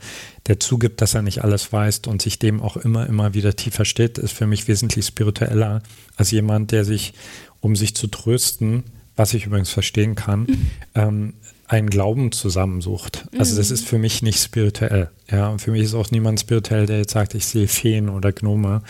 der 0.48 0.60
zugibt, 0.60 1.02
dass 1.02 1.16
er 1.16 1.22
nicht 1.22 1.44
alles 1.44 1.74
weiß 1.74 2.02
und 2.08 2.22
sich 2.22 2.40
dem 2.40 2.62
auch 2.62 2.78
immer, 2.78 3.08
immer 3.08 3.34
wieder 3.34 3.56
tiefer 3.56 3.84
steht, 3.84 4.18
ist 4.18 4.32
für 4.32 4.48
mich 4.48 4.68
wesentlich 4.68 5.06
spiritueller 5.06 5.82
als 6.16 6.32
jemand, 6.32 6.72
der 6.72 6.86
sich, 6.86 7.14
um 7.60 7.76
sich 7.76 7.96
zu 7.96 8.08
trösten, 8.08 8.84
was 9.16 9.34
ich 9.34 9.46
übrigens 9.46 9.70
verstehen 9.70 10.16
kann, 10.16 10.42
mhm. 10.42 10.68
ähm, 10.96 11.34
einen 11.68 11.90
Glauben 11.90 12.32
zusammensucht. 12.32 13.26
Also 13.38 13.56
das 13.56 13.70
mhm. 13.70 13.74
ist 13.74 13.88
für 13.88 13.98
mich 13.98 14.22
nicht 14.22 14.40
spirituell. 14.40 15.10
Ja, 15.30 15.50
und 15.50 15.60
für 15.60 15.72
mich 15.72 15.84
ist 15.84 15.96
auch 15.96 16.12
niemand 16.12 16.40
spirituell, 16.40 16.86
der 16.86 17.00
jetzt 17.00 17.14
sagt, 17.14 17.34
ich 17.34 17.46
sehe 17.46 17.68
Feen 17.68 18.10
oder 18.10 18.32
Gnome. 18.32 18.82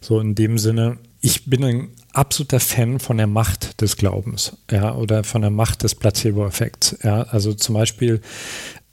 So 0.00 0.20
in 0.20 0.34
dem 0.34 0.58
Sinne, 0.58 0.98
ich 1.20 1.46
bin 1.46 1.64
ein 1.64 1.88
absoluter 2.12 2.60
Fan 2.60 3.00
von 3.00 3.16
der 3.16 3.26
Macht 3.26 3.80
des 3.80 3.96
Glaubens, 3.96 4.56
ja, 4.70 4.94
oder 4.94 5.24
von 5.24 5.40
der 5.40 5.50
Macht 5.50 5.82
des 5.82 5.94
Placebo-Effekts. 5.94 6.98
Ja, 7.02 7.22
also 7.22 7.54
zum 7.54 7.74
Beispiel, 7.74 8.20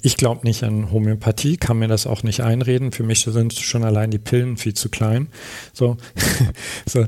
ich 0.02 0.18
glaube 0.18 0.46
nicht 0.46 0.64
an 0.64 0.92
Homöopathie, 0.92 1.58
kann 1.58 1.80
mir 1.80 1.88
das 1.88 2.08
auch 2.08 2.24
nicht 2.24 2.42
einreden. 2.42 2.92
Für 2.92 3.04
mich 3.04 3.22
sind 3.22 3.54
schon 3.54 3.84
allein 3.84 4.12
die 4.12 4.20
Pillen 4.20 4.58
viel 4.58 4.74
zu 4.74 4.90
klein. 4.90 5.28
So, 5.74 5.98
so 6.86 7.06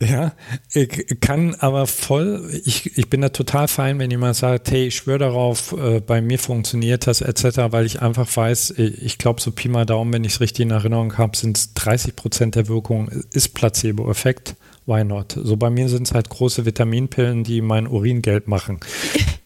ja, 0.00 0.32
ich 0.72 1.20
kann 1.20 1.54
aber 1.56 1.86
voll, 1.86 2.48
ich, 2.64 2.96
ich 2.96 3.10
bin 3.10 3.20
da 3.20 3.30
total 3.30 3.68
fein, 3.68 3.98
wenn 3.98 4.10
jemand 4.10 4.36
sagt, 4.36 4.70
hey, 4.70 4.86
ich 4.86 4.96
schwöre 4.96 5.18
darauf, 5.18 5.72
äh, 5.72 6.00
bei 6.00 6.20
mir 6.20 6.38
funktioniert 6.38 7.06
das 7.06 7.20
etc., 7.20 7.72
weil 7.72 7.86
ich 7.86 8.00
einfach 8.00 8.34
weiß, 8.34 8.74
ich 8.78 9.18
glaube 9.18 9.40
so 9.40 9.50
Pi 9.50 9.68
mal 9.68 9.84
Daumen, 9.84 10.12
wenn 10.12 10.24
ich 10.24 10.34
es 10.34 10.40
richtig 10.40 10.64
in 10.64 10.70
Erinnerung 10.70 11.18
habe, 11.18 11.36
sind 11.36 11.58
es 11.58 11.74
30 11.74 12.16
Prozent 12.16 12.54
der 12.54 12.68
Wirkung 12.68 13.08
ist 13.32 13.54
Placebo-Effekt 13.54 14.54
why 14.86 15.04
not? 15.04 15.32
So 15.32 15.56
bei 15.56 15.70
mir 15.70 15.88
sind 15.88 16.06
es 16.06 16.14
halt 16.14 16.28
große 16.28 16.64
Vitaminpillen, 16.66 17.44
die 17.44 17.60
mein 17.60 17.86
Urin 17.86 18.22
gelb 18.22 18.48
machen. 18.48 18.80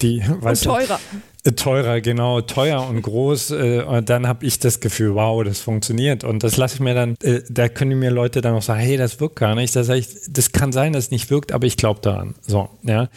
Die, 0.02 0.23
und 0.40 0.62
teurer. 0.62 1.00
Äh, 1.49 1.52
teurer, 1.52 2.00
genau, 2.00 2.40
teuer 2.40 2.87
und 2.88 3.02
groß. 3.02 3.50
Äh, 3.50 3.83
und 3.83 4.09
dann 4.09 4.26
habe 4.26 4.45
ich 4.47 4.59
das 4.59 4.81
Gefühl, 4.81 5.14
wow, 5.14 5.43
das 5.45 5.61
funktioniert. 5.61 6.25
Und 6.25 6.43
das 6.43 6.57
lasse 6.57 6.76
ich 6.76 6.81
mir 6.81 6.95
dann, 6.95 7.17
äh, 7.23 7.43
da 7.49 7.69
können 7.69 7.99
mir 7.99 8.11
Leute 8.11 8.40
dann 8.40 8.55
auch 8.55 8.62
sagen, 8.62 8.81
hey, 8.81 8.97
das 8.97 9.21
wirkt 9.21 9.37
gar 9.37 9.55
nicht. 9.55 9.75
Das, 9.75 9.88
ich, 9.88 10.09
das 10.28 10.52
kann 10.52 10.73
sein, 10.73 10.93
dass 10.93 11.05
es 11.05 11.11
nicht 11.11 11.31
wirkt, 11.31 11.52
aber 11.52 11.67
ich 11.67 11.76
glaube 11.76 12.00
daran. 12.00 12.35
So, 12.47 12.69
ja. 12.83 13.09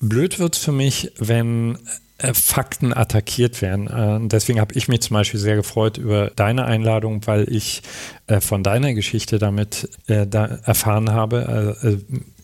Blöd 0.00 0.38
wird 0.38 0.56
es 0.56 0.62
für 0.62 0.72
mich, 0.72 1.12
wenn 1.18 1.78
äh, 2.18 2.32
Fakten 2.34 2.94
attackiert 2.96 3.60
werden. 3.62 3.86
Äh, 3.86 4.28
deswegen 4.28 4.60
habe 4.60 4.74
ich 4.74 4.88
mich 4.88 5.02
zum 5.02 5.14
Beispiel 5.14 5.40
sehr 5.40 5.56
gefreut 5.56 5.98
über 5.98 6.30
deine 6.36 6.64
Einladung, 6.64 7.26
weil 7.26 7.52
ich 7.52 7.82
äh, 8.26 8.40
von 8.40 8.62
deiner 8.62 8.94
Geschichte 8.94 9.38
damit 9.38 9.88
da 10.06 10.46
erfahren 10.64 11.10
habe 11.10 11.76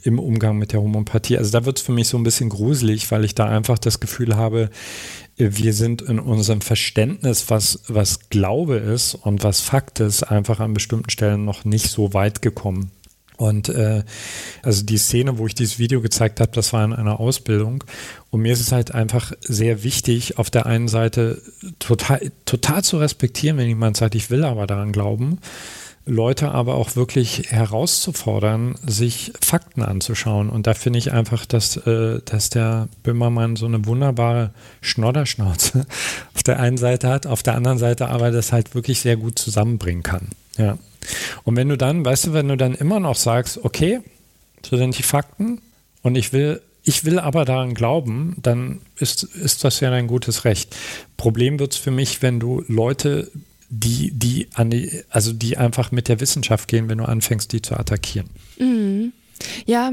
im 0.02 0.18
Umgang 0.18 0.56
mit 0.56 0.72
der 0.72 0.80
Homöopathie. 0.80 1.36
Also 1.36 1.50
da 1.50 1.64
wird 1.64 1.78
es 1.78 1.84
für 1.84 1.92
mich 1.92 2.08
so 2.08 2.16
ein 2.16 2.22
bisschen 2.22 2.48
gruselig, 2.48 3.10
weil 3.10 3.24
ich 3.24 3.34
da 3.34 3.46
einfach 3.46 3.78
das 3.78 3.98
Gefühl 3.98 4.36
habe, 4.36 4.70
wir 5.36 5.74
sind 5.74 6.02
in 6.02 6.18
unserem 6.18 6.60
Verständnis, 6.60 7.50
was, 7.50 7.80
was 7.88 8.30
Glaube 8.30 8.76
ist 8.76 9.14
und 9.14 9.44
was 9.44 9.60
Fakt 9.60 10.00
ist, 10.00 10.22
einfach 10.22 10.60
an 10.60 10.74
bestimmten 10.74 11.10
Stellen 11.10 11.44
noch 11.44 11.64
nicht 11.64 11.90
so 11.90 12.14
weit 12.14 12.40
gekommen. 12.40 12.90
Und 13.36 13.68
äh, 13.68 14.02
also 14.62 14.82
die 14.82 14.96
Szene, 14.96 15.36
wo 15.36 15.46
ich 15.46 15.54
dieses 15.54 15.78
Video 15.78 16.00
gezeigt 16.00 16.40
habe, 16.40 16.52
das 16.52 16.72
war 16.72 16.84
in 16.84 16.94
einer 16.94 17.20
Ausbildung. 17.20 17.84
Und 18.30 18.40
mir 18.40 18.52
ist 18.54 18.60
es 18.60 18.72
halt 18.72 18.92
einfach 18.92 19.32
sehr 19.40 19.84
wichtig, 19.84 20.38
auf 20.38 20.50
der 20.50 20.64
einen 20.64 20.88
Seite 20.88 21.42
total, 21.78 22.32
total 22.46 22.82
zu 22.82 22.96
respektieren, 22.96 23.58
wenn 23.58 23.68
jemand 23.68 23.98
sagt, 23.98 24.14
ich 24.14 24.30
will 24.30 24.44
aber 24.44 24.66
daran 24.66 24.92
glauben. 24.92 25.38
Leute 26.06 26.52
aber 26.52 26.76
auch 26.76 26.94
wirklich 26.94 27.50
herauszufordern, 27.50 28.76
sich 28.86 29.32
Fakten 29.40 29.82
anzuschauen. 29.82 30.48
Und 30.48 30.68
da 30.68 30.74
finde 30.74 31.00
ich 31.00 31.12
einfach, 31.12 31.44
dass, 31.46 31.76
äh, 31.78 32.20
dass 32.24 32.48
der 32.48 32.88
Böhmermann 33.02 33.56
so 33.56 33.66
eine 33.66 33.84
wunderbare 33.86 34.52
Schnodderschnauze 34.80 35.84
auf 36.34 36.42
der 36.44 36.60
einen 36.60 36.78
Seite 36.78 37.08
hat, 37.08 37.26
auf 37.26 37.42
der 37.42 37.56
anderen 37.56 37.78
Seite 37.78 38.08
aber 38.08 38.30
das 38.30 38.52
halt 38.52 38.74
wirklich 38.76 39.00
sehr 39.00 39.16
gut 39.16 39.38
zusammenbringen 39.38 40.04
kann. 40.04 40.28
Ja. 40.56 40.78
Und 41.42 41.56
wenn 41.56 41.68
du 41.68 41.76
dann, 41.76 42.04
weißt 42.04 42.28
du, 42.28 42.32
wenn 42.32 42.48
du 42.48 42.56
dann 42.56 42.74
immer 42.74 43.00
noch 43.00 43.16
sagst, 43.16 43.64
okay, 43.64 44.00
so 44.64 44.76
sind 44.76 44.96
die 44.96 45.02
Fakten 45.02 45.60
und 46.02 46.16
ich 46.16 46.32
will, 46.32 46.62
ich 46.84 47.04
will 47.04 47.18
aber 47.18 47.44
daran 47.44 47.74
glauben, 47.74 48.36
dann 48.40 48.80
ist, 48.96 49.24
ist 49.24 49.64
das 49.64 49.80
ja 49.80 49.90
ein 49.90 50.06
gutes 50.06 50.44
Recht. 50.44 50.76
Problem 51.16 51.58
wird 51.58 51.72
es 51.72 51.78
für 51.78 51.90
mich, 51.90 52.22
wenn 52.22 52.38
du 52.38 52.64
Leute, 52.68 53.30
die, 53.68 54.10
die 54.12 54.48
die, 54.58 55.02
also 55.10 55.32
die 55.32 55.56
einfach 55.56 55.90
mit 55.92 56.08
der 56.08 56.20
Wissenschaft 56.20 56.68
gehen, 56.68 56.88
wenn 56.88 56.98
du 56.98 57.04
anfängst, 57.04 57.52
die 57.52 57.62
zu 57.62 57.76
attackieren. 57.76 58.28
Mhm. 58.58 59.12
Ja, 59.66 59.92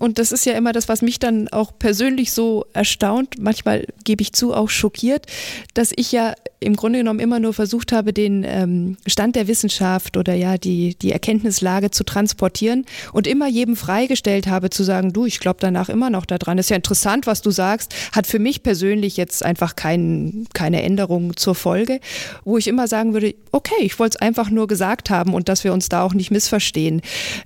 und 0.00 0.18
das 0.18 0.32
ist 0.32 0.46
ja 0.46 0.54
immer 0.54 0.72
das, 0.72 0.88
was 0.88 1.02
mich 1.02 1.18
dann 1.18 1.48
auch 1.48 1.72
persönlich 1.78 2.32
so 2.32 2.66
erstaunt, 2.72 3.36
manchmal 3.38 3.86
gebe 4.04 4.22
ich 4.22 4.32
zu, 4.32 4.54
auch 4.54 4.70
schockiert, 4.70 5.26
dass 5.74 5.92
ich 5.94 6.12
ja 6.12 6.34
im 6.64 6.76
Grunde 6.76 6.98
genommen 6.98 7.20
immer 7.20 7.38
nur 7.38 7.52
versucht 7.52 7.92
habe, 7.92 8.12
den 8.12 8.44
ähm, 8.46 8.96
Stand 9.06 9.36
der 9.36 9.48
Wissenschaft 9.48 10.16
oder 10.16 10.34
ja 10.34 10.56
die, 10.56 10.96
die 10.96 11.12
Erkenntnislage 11.12 11.90
zu 11.90 12.04
transportieren 12.04 12.86
und 13.12 13.26
immer 13.26 13.48
jedem 13.48 13.76
freigestellt 13.76 14.46
habe 14.46 14.70
zu 14.70 14.82
sagen, 14.82 15.12
du, 15.12 15.26
ich 15.26 15.40
glaube 15.40 15.58
danach 15.60 15.88
immer 15.88 16.10
noch 16.10 16.26
daran. 16.26 16.58
Ist 16.58 16.70
ja 16.70 16.76
interessant, 16.76 17.26
was 17.26 17.42
du 17.42 17.50
sagst, 17.50 17.94
hat 18.12 18.26
für 18.26 18.38
mich 18.38 18.62
persönlich 18.62 19.16
jetzt 19.16 19.44
einfach 19.44 19.76
kein, 19.76 20.46
keine 20.54 20.82
Änderung 20.82 21.36
zur 21.36 21.54
Folge, 21.54 22.00
wo 22.44 22.58
ich 22.58 22.66
immer 22.66 22.88
sagen 22.88 23.12
würde, 23.12 23.34
okay, 23.52 23.74
ich 23.80 23.98
wollte 23.98 24.16
es 24.18 24.22
einfach 24.22 24.50
nur 24.50 24.66
gesagt 24.66 25.10
haben 25.10 25.34
und 25.34 25.48
dass 25.48 25.64
wir 25.64 25.72
uns 25.72 25.88
da 25.88 26.02
auch 26.02 26.14
nicht 26.14 26.30
missverstehen. 26.30 27.02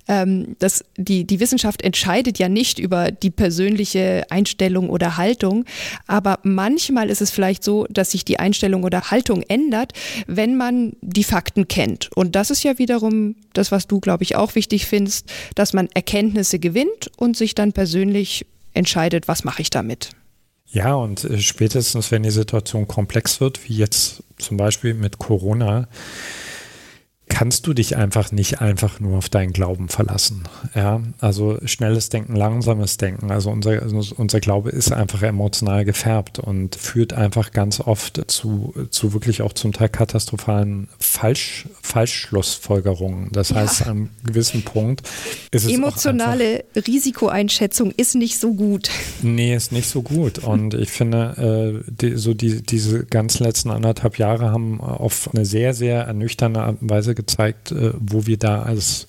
Ähm, 0.06 0.56
das, 0.58 0.84
die, 1.08 1.24
die 1.24 1.40
Wissenschaft 1.40 1.82
entscheidet 1.82 2.38
ja 2.38 2.48
nicht 2.48 2.78
über 2.78 3.10
die 3.10 3.30
persönliche 3.30 4.26
Einstellung 4.30 4.90
oder 4.90 5.16
Haltung, 5.16 5.64
aber 6.06 6.38
manchmal 6.42 7.10
ist 7.10 7.22
es 7.22 7.30
vielleicht 7.30 7.64
so, 7.64 7.86
dass 7.90 8.10
sich 8.12 8.24
die 8.24 8.38
Einstellung 8.38 8.84
oder 8.84 9.10
Haltung 9.10 9.42
ändert, 9.48 9.92
wenn 10.26 10.56
man 10.56 10.92
die 11.00 11.24
Fakten 11.24 11.66
kennt. 11.68 12.10
Und 12.14 12.36
das 12.36 12.50
ist 12.50 12.62
ja 12.62 12.78
wiederum 12.78 13.36
das, 13.54 13.72
was 13.72 13.86
du, 13.86 14.00
glaube 14.00 14.22
ich, 14.22 14.36
auch 14.36 14.54
wichtig 14.54 14.86
findest, 14.86 15.30
dass 15.54 15.72
man 15.72 15.88
Erkenntnisse 15.94 16.58
gewinnt 16.58 17.10
und 17.16 17.36
sich 17.36 17.54
dann 17.54 17.72
persönlich 17.72 18.46
entscheidet, 18.74 19.28
was 19.28 19.44
mache 19.44 19.62
ich 19.62 19.70
damit. 19.70 20.10
Ja, 20.70 20.94
und 20.94 21.24
äh, 21.24 21.38
spätestens, 21.38 22.10
wenn 22.10 22.22
die 22.22 22.30
Situation 22.30 22.86
komplex 22.86 23.40
wird, 23.40 23.68
wie 23.68 23.74
jetzt 23.74 24.22
zum 24.36 24.56
Beispiel 24.56 24.94
mit 24.94 25.18
Corona, 25.18 25.88
kannst 27.28 27.66
du 27.66 27.74
dich 27.74 27.96
einfach 27.96 28.32
nicht 28.32 28.60
einfach 28.60 29.00
nur 29.00 29.18
auf 29.18 29.28
deinen 29.28 29.52
Glauben 29.52 29.88
verlassen. 29.88 30.44
Ja, 30.74 31.00
also 31.20 31.58
schnelles 31.64 32.08
Denken, 32.08 32.34
langsames 32.34 32.96
Denken. 32.96 33.30
Also 33.30 33.50
unser, 33.50 33.80
unser 34.16 34.40
Glaube 34.40 34.70
ist 34.70 34.92
einfach 34.92 35.22
emotional 35.22 35.84
gefärbt 35.84 36.38
und 36.38 36.74
führt 36.76 37.12
einfach 37.12 37.52
ganz 37.52 37.80
oft 37.80 38.30
zu, 38.30 38.74
zu 38.90 39.12
wirklich 39.12 39.42
auch 39.42 39.52
zum 39.52 39.72
Teil 39.72 39.88
katastrophalen 39.88 40.88
Falsch, 40.98 41.68
Falschschlussfolgerungen. 41.82 43.30
Das 43.32 43.52
heißt, 43.54 43.82
an 43.82 43.88
einem 43.88 44.08
gewissen 44.24 44.62
Punkt 44.62 45.02
ist 45.50 45.64
es 45.64 45.72
Emotionale 45.72 46.64
Risikoeinschätzung 46.74 47.92
ist 47.96 48.14
nicht 48.14 48.38
so 48.38 48.54
gut. 48.54 48.90
Nee, 49.22 49.54
ist 49.54 49.72
nicht 49.72 49.88
so 49.88 50.02
gut. 50.02 50.38
Und 50.38 50.74
ich 50.74 50.90
finde, 50.90 51.82
äh, 51.86 51.90
die, 51.90 52.16
so 52.16 52.34
die, 52.34 52.62
diese 52.62 53.04
ganz 53.04 53.38
letzten 53.38 53.70
anderthalb 53.70 54.18
Jahre 54.18 54.50
haben 54.50 54.80
auf 54.80 55.30
eine 55.34 55.44
sehr, 55.44 55.74
sehr 55.74 56.02
ernüchternde 56.02 56.60
Art 56.60 56.82
und 56.82 56.90
Weise 56.90 57.14
gezeigt, 57.18 57.72
äh, 57.72 57.92
wo 57.98 58.26
wir 58.26 58.38
da 58.38 58.62
als, 58.62 59.08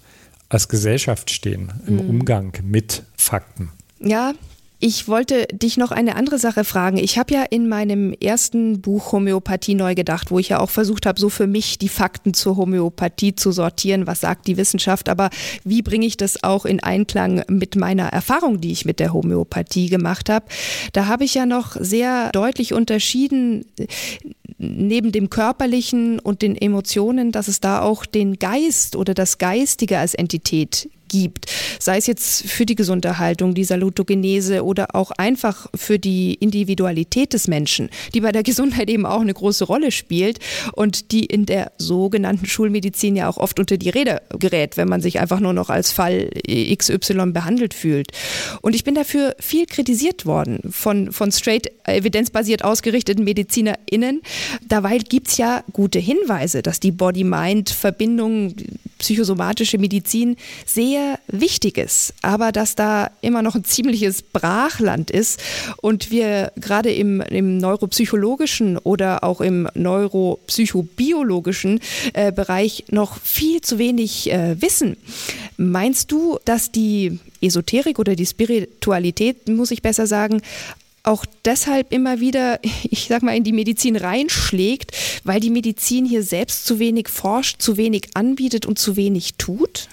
als 0.50 0.68
Gesellschaft 0.68 1.30
stehen 1.30 1.72
im 1.88 1.96
mhm. 1.96 2.10
Umgang 2.10 2.54
mit 2.64 3.04
Fakten. 3.16 3.70
Ja, 4.02 4.34
ich 4.82 5.10
wollte 5.10 5.46
dich 5.52 5.76
noch 5.76 5.92
eine 5.92 6.16
andere 6.16 6.40
Sache 6.40 6.64
fragen. 6.64 6.98
Ich 6.98 7.18
habe 7.18 7.34
ja 7.34 7.44
in 7.44 7.68
meinem 7.68 8.14
ersten 8.14 8.80
Buch 8.80 9.12
Homöopathie 9.12 9.76
neu 9.76 9.94
gedacht, 9.94 10.32
wo 10.32 10.40
ich 10.40 10.50
ja 10.50 10.62
auch 10.62 10.70
versucht 10.70 11.06
habe, 11.06 11.20
so 11.20 11.28
für 11.28 11.48
mich 11.48 11.80
die 11.80 11.90
Fakten 11.90 12.34
zur 12.34 12.56
Homöopathie 12.56 13.36
zu 13.36 13.52
sortieren. 13.52 14.08
Was 14.08 14.22
sagt 14.22 14.48
die 14.48 14.56
Wissenschaft? 14.56 15.10
Aber 15.10 15.32
wie 15.66 15.82
bringe 15.82 16.06
ich 16.06 16.16
das 16.16 16.46
auch 16.46 16.64
in 16.64 16.82
Einklang 16.82 17.44
mit 17.50 17.76
meiner 17.76 18.08
Erfahrung, 18.08 18.62
die 18.62 18.72
ich 18.72 18.86
mit 18.86 19.02
der 19.02 19.12
Homöopathie 19.12 19.90
gemacht 19.90 20.30
habe? 20.30 20.46
Da 20.94 21.08
habe 21.08 21.26
ich 21.26 21.34
ja 21.34 21.46
noch 21.46 21.76
sehr 21.78 22.32
deutlich 22.32 22.74
unterschieden 22.74 23.66
neben 24.60 25.12
dem 25.12 25.30
körperlichen 25.30 26.20
und 26.20 26.42
den 26.42 26.56
Emotionen, 26.56 27.32
dass 27.32 27.48
es 27.48 27.62
da 27.62 27.82
auch 27.82 28.06
den 28.06 28.38
Geist 28.38 28.96
oder 28.96 29.14
das 29.14 29.38
Geistige 29.38 29.98
als 29.98 30.14
Entität 30.14 30.90
gibt. 31.10 31.48
sei 31.80 31.98
es 31.98 32.08
jetzt 32.08 32.44
für 32.44 32.66
die 32.66 32.76
Gesunderhaltung, 32.76 33.54
die 33.54 33.64
Salutogenese 33.64 34.64
oder 34.64 34.96
auch 34.96 35.12
einfach 35.12 35.68
für 35.76 35.98
die 35.98 36.36
Individualität 36.36 37.34
des 37.34 37.48
Menschen, 37.48 37.90
die 38.14 38.22
bei 38.22 38.32
der 38.32 38.44
Gesundheit 38.44 38.90
eben 38.90 39.06
auch 39.06 39.22
eine 39.22 39.34
große 39.34 39.66
Rolle 39.66 39.92
spielt 39.92 40.40
und 40.74 41.12
die 41.12 41.26
in 41.26 41.46
der 41.46 41.72
sogenannten 41.78 42.46
Schulmedizin 42.46 43.16
ja 43.16 43.30
auch 43.30 43.38
oft 43.38 43.60
unter 43.60 43.78
die 43.78 43.90
Rede 43.90 44.22
gerät, 44.38 44.78
wenn 44.78 44.88
man 44.88 45.02
sich 45.02 45.20
einfach 45.20 45.40
nur 45.40 45.54
noch 45.54 45.70
als 45.70 45.92
Fall 45.92 46.30
XY 46.48 47.32
behandelt 47.32 47.74
fühlt. 47.74 48.12
Und 48.62 48.76
ich 48.76 48.84
bin 48.84 48.96
dafür 48.96 49.36
viel 49.40 49.66
kritisiert 49.66 50.26
worden 50.26 50.60
von, 50.70 51.12
von 51.12 51.32
straight 51.32 51.72
evidenzbasiert 51.86 52.64
ausgerichteten 52.64 53.24
MedizinerInnen. 53.24 54.22
Dabei 54.68 54.98
gibt 54.98 55.30
es 55.30 55.38
ja 55.38 55.64
gute 55.74 56.00
Hinweise, 56.00 56.62
dass 56.62 56.80
die 56.80 56.92
Body-Mind-Verbindung, 56.92 58.54
psychosomatische 59.00 59.78
Medizin 59.78 60.36
sehr 60.66 60.99
wichtig 61.28 61.78
ist, 61.78 62.14
aber 62.22 62.52
dass 62.52 62.76
da 62.76 63.12
immer 63.22 63.42
noch 63.42 63.56
ein 63.56 63.64
ziemliches 63.64 64.22
Brachland 64.22 65.12
ist 65.12 65.42
und 65.82 66.12
wir 66.12 66.52
gerade 66.56 66.92
im, 66.92 67.22
im 67.22 67.58
neuropsychologischen 67.58 68.78
oder 68.78 69.24
auch 69.24 69.42
im 69.42 69.68
neuropsychobiologischen 69.74 71.80
äh, 72.14 72.32
Bereich 72.32 72.86
noch 72.90 73.20
viel 73.22 73.62
zu 73.62 73.78
wenig 73.78 74.32
äh, 74.32 74.62
wissen. 74.62 74.98
Meinst 75.58 76.12
du, 76.12 76.40
dass 76.46 76.72
die 76.72 77.20
Esoterik 77.42 78.00
oder 78.00 78.16
die 78.16 78.26
Spiritualität, 78.26 79.48
muss 79.48 79.72
ich 79.72 79.82
besser 79.82 80.08
sagen, 80.08 80.42
auch 81.04 81.26
deshalb 81.46 81.92
immer 81.92 82.20
wieder, 82.20 82.60
ich 82.90 83.08
sag 83.08 83.24
mal, 83.24 83.36
in 83.36 83.44
die 83.44 83.54
Medizin 83.54 83.96
reinschlägt, 83.96 84.92
weil 85.24 85.40
die 85.40 85.50
Medizin 85.50 86.06
hier 86.06 86.24
selbst 86.24 86.66
zu 86.66 86.80
wenig 86.80 87.10
forscht, 87.10 87.62
zu 87.62 87.78
wenig 87.78 88.10
anbietet 88.14 88.66
und 88.66 88.80
zu 88.80 88.96
wenig 88.96 89.36
tut? 89.38 89.88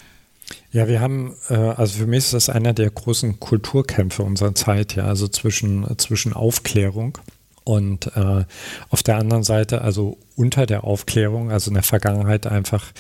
Ja, 0.72 0.88
wir 0.88 1.00
haben, 1.00 1.34
äh, 1.48 1.54
also 1.54 2.00
für 2.00 2.06
mich 2.06 2.18
ist 2.18 2.34
das 2.34 2.48
einer 2.48 2.72
der 2.72 2.90
großen 2.90 3.40
Kulturkämpfe 3.40 4.22
unserer 4.22 4.54
Zeit, 4.54 4.96
ja, 4.96 5.04
also 5.04 5.28
zwischen, 5.28 5.86
zwischen 5.98 6.32
Aufklärung 6.32 7.18
und 7.64 8.16
äh, 8.16 8.44
auf 8.90 9.02
der 9.02 9.16
anderen 9.16 9.42
Seite, 9.42 9.82
also 9.82 10.18
unter 10.36 10.66
der 10.66 10.84
Aufklärung, 10.84 11.50
also 11.50 11.70
in 11.70 11.74
der 11.74 11.82
Vergangenheit 11.82 12.46
einfach 12.46 12.92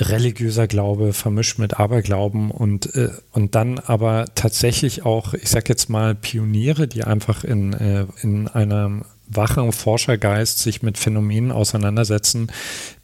religiöser 0.00 0.66
Glaube 0.66 1.12
vermischt 1.12 1.58
mit 1.58 1.78
Aberglauben 1.78 2.50
und, 2.50 2.94
äh, 2.94 3.10
und 3.32 3.54
dann 3.54 3.78
aber 3.78 4.26
tatsächlich 4.34 5.04
auch, 5.04 5.34
ich 5.34 5.48
sag 5.48 5.68
jetzt 5.68 5.88
mal, 5.88 6.14
Pioniere, 6.14 6.88
die 6.88 7.04
einfach 7.04 7.44
in, 7.44 7.72
äh, 7.72 8.06
in 8.22 8.48
einem 8.48 9.04
wachen 9.26 9.72
Forschergeist 9.72 10.58
sich 10.58 10.82
mit 10.82 10.98
Phänomenen 10.98 11.52
auseinandersetzen, 11.52 12.50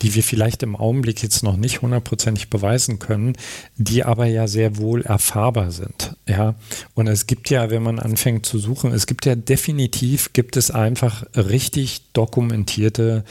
die 0.02 0.14
wir 0.14 0.22
vielleicht 0.22 0.62
im 0.62 0.76
Augenblick 0.76 1.22
jetzt 1.22 1.42
noch 1.42 1.56
nicht 1.56 1.82
hundertprozentig 1.82 2.50
beweisen 2.50 2.98
können, 2.98 3.36
die 3.76 4.04
aber 4.04 4.26
ja 4.26 4.46
sehr 4.46 4.76
wohl 4.76 5.02
erfahrbar 5.02 5.70
sind. 5.70 6.16
Ja, 6.26 6.54
und 6.94 7.06
es 7.06 7.26
gibt 7.26 7.50
ja, 7.50 7.70
wenn 7.70 7.82
man 7.82 7.98
anfängt 7.98 8.46
zu 8.46 8.58
suchen, 8.58 8.92
es 8.92 9.06
gibt 9.06 9.26
ja 9.26 9.34
definitiv, 9.34 10.32
gibt 10.32 10.56
es 10.56 10.70
einfach 10.70 11.24
richtig 11.34 12.12
dokumentierte 12.12 13.24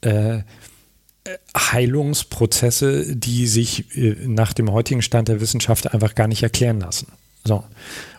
äh, 0.00 0.40
Heilungsprozesse, 1.56 3.16
die 3.16 3.46
sich 3.46 3.96
äh, 3.96 4.16
nach 4.26 4.52
dem 4.52 4.72
heutigen 4.72 5.02
Stand 5.02 5.28
der 5.28 5.40
Wissenschaft 5.40 5.92
einfach 5.92 6.14
gar 6.14 6.28
nicht 6.28 6.42
erklären 6.42 6.80
lassen. 6.80 7.08
So. 7.44 7.64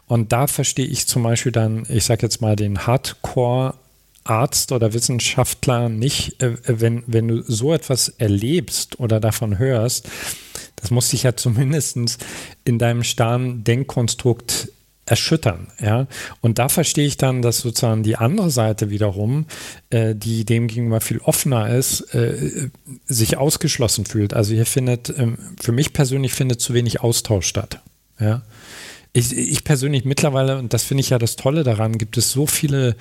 Und 0.08 0.32
da 0.32 0.48
verstehe 0.48 0.88
ich 0.88 1.08
zum 1.08 1.24
Beispiel 1.24 1.52
dann, 1.52 1.86
ich 1.88 2.06
sage 2.06 2.24
jetzt 2.24 2.42
mal, 2.42 2.56
den 2.56 2.88
Hardcore 2.88 3.76
Arzt 4.30 4.72
oder 4.72 4.94
Wissenschaftler 4.94 5.90
nicht, 5.90 6.42
äh, 6.42 6.56
wenn, 6.66 7.04
wenn 7.08 7.28
du 7.28 7.44
so 7.44 7.74
etwas 7.74 8.10
erlebst 8.10 9.00
oder 9.00 9.20
davon 9.20 9.58
hörst, 9.58 10.08
das 10.76 10.92
muss 10.92 11.10
dich 11.10 11.24
ja 11.24 11.36
zumindest 11.36 11.98
in 12.64 12.80
deinem 12.80 13.04
starren 13.04 13.64
Denkkonstrukt 13.64 14.70
erschüttern. 15.10 15.68
Ja? 15.80 16.08
Und 16.42 16.60
da 16.60 16.70
verstehe 16.70 17.08
ich 17.08 17.18
dann, 17.18 17.42
dass 17.42 17.60
sozusagen 17.60 18.04
die 18.04 18.16
andere 18.16 18.52
Seite 18.52 18.90
wiederum, 18.90 19.46
äh, 19.90 20.16
die 20.16 20.46
dem 20.46 20.68
gegenüber 20.68 21.02
viel 21.02 21.20
offener 21.20 21.70
ist, 21.70 22.14
äh, 22.14 22.70
sich 23.06 23.38
ausgeschlossen 23.38 24.06
fühlt. 24.06 24.34
Also 24.34 24.54
hier 24.54 24.66
findet, 24.66 25.10
ähm, 25.18 25.38
für 25.60 25.72
mich 25.72 25.94
persönlich 25.94 26.34
findet 26.34 26.62
zu 26.62 26.74
wenig 26.74 27.02
Austausch 27.02 27.48
statt. 27.48 27.82
Ja? 28.20 28.44
Ich, 29.12 29.36
ich 29.36 29.64
persönlich 29.64 30.06
mittlerweile, 30.06 30.60
und 30.60 30.74
das 30.74 30.84
finde 30.84 31.02
ich 31.02 31.10
ja 31.10 31.18
das 31.18 31.36
Tolle 31.36 31.64
daran, 31.64 31.98
gibt 31.98 32.18
es 32.18 32.32
so 32.32 32.46
viele 32.46 32.96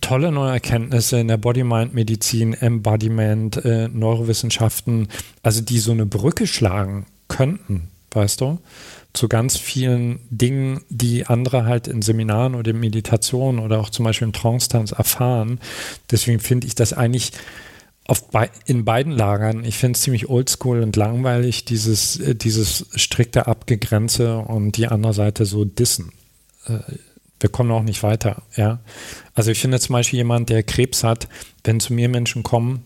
tolle 0.00 0.32
neue 0.32 0.52
Erkenntnisse 0.52 1.20
in 1.20 1.28
der 1.28 1.36
Body-Mind-Medizin, 1.36 2.54
Embodiment, 2.54 3.64
äh, 3.64 3.88
Neurowissenschaften, 3.88 5.08
also 5.42 5.60
die 5.60 5.78
so 5.78 5.92
eine 5.92 6.06
Brücke 6.06 6.46
schlagen 6.46 7.06
könnten, 7.28 7.88
weißt 8.10 8.40
du? 8.40 8.58
zu 9.12 9.28
ganz 9.28 9.56
vielen 9.56 10.20
Dingen, 10.30 10.80
die 10.90 11.26
andere 11.26 11.64
halt 11.64 11.88
in 11.88 12.02
Seminaren 12.02 12.54
oder 12.54 12.70
in 12.70 12.80
Meditationen 12.80 13.58
oder 13.60 13.80
auch 13.80 13.90
zum 13.90 14.04
Beispiel 14.04 14.28
in 14.28 14.32
Trance-Tanz 14.32 14.92
erfahren. 14.92 15.60
Deswegen 16.10 16.40
finde 16.40 16.66
ich 16.66 16.74
das 16.74 16.92
eigentlich 16.92 17.32
Be 18.32 18.48
in 18.64 18.86
beiden 18.86 19.12
Lagern, 19.12 19.64
ich 19.64 19.76
finde 19.76 19.96
es 19.96 20.02
ziemlich 20.02 20.30
oldschool 20.30 20.82
und 20.82 20.96
langweilig, 20.96 21.66
dieses, 21.66 22.18
äh, 22.18 22.34
dieses 22.34 22.86
strikte 22.94 23.46
Abgegrenze 23.46 24.38
und 24.38 24.78
die 24.78 24.86
andere 24.86 25.12
Seite 25.12 25.44
so 25.44 25.66
dissen. 25.66 26.12
Äh, 26.66 26.78
wir 27.40 27.50
kommen 27.50 27.70
auch 27.70 27.82
nicht 27.82 28.02
weiter, 28.02 28.42
ja. 28.56 28.80
Also 29.34 29.50
ich 29.50 29.60
finde 29.60 29.80
zum 29.80 29.92
Beispiel 29.92 30.18
jemand, 30.18 30.50
der 30.50 30.62
Krebs 30.62 31.04
hat, 31.04 31.28
wenn 31.64 31.80
zu 31.80 31.92
mir 31.92 32.08
Menschen 32.08 32.42
kommen, 32.42 32.84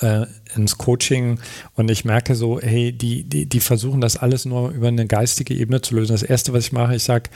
äh, 0.00 0.26
ins 0.54 0.78
Coaching 0.78 1.38
und 1.74 1.90
ich 1.90 2.04
merke 2.04 2.34
so, 2.34 2.60
hey, 2.60 2.92
die, 2.92 3.24
die, 3.24 3.46
die 3.46 3.60
versuchen 3.60 4.00
das 4.00 4.16
alles 4.16 4.44
nur 4.44 4.70
über 4.70 4.88
eine 4.88 5.06
geistige 5.06 5.54
Ebene 5.54 5.80
zu 5.80 5.94
lösen. 5.94 6.12
Das 6.12 6.22
Erste, 6.22 6.52
was 6.52 6.66
ich 6.66 6.72
mache, 6.72 6.96
ich 6.96 7.04
sage, 7.04 7.30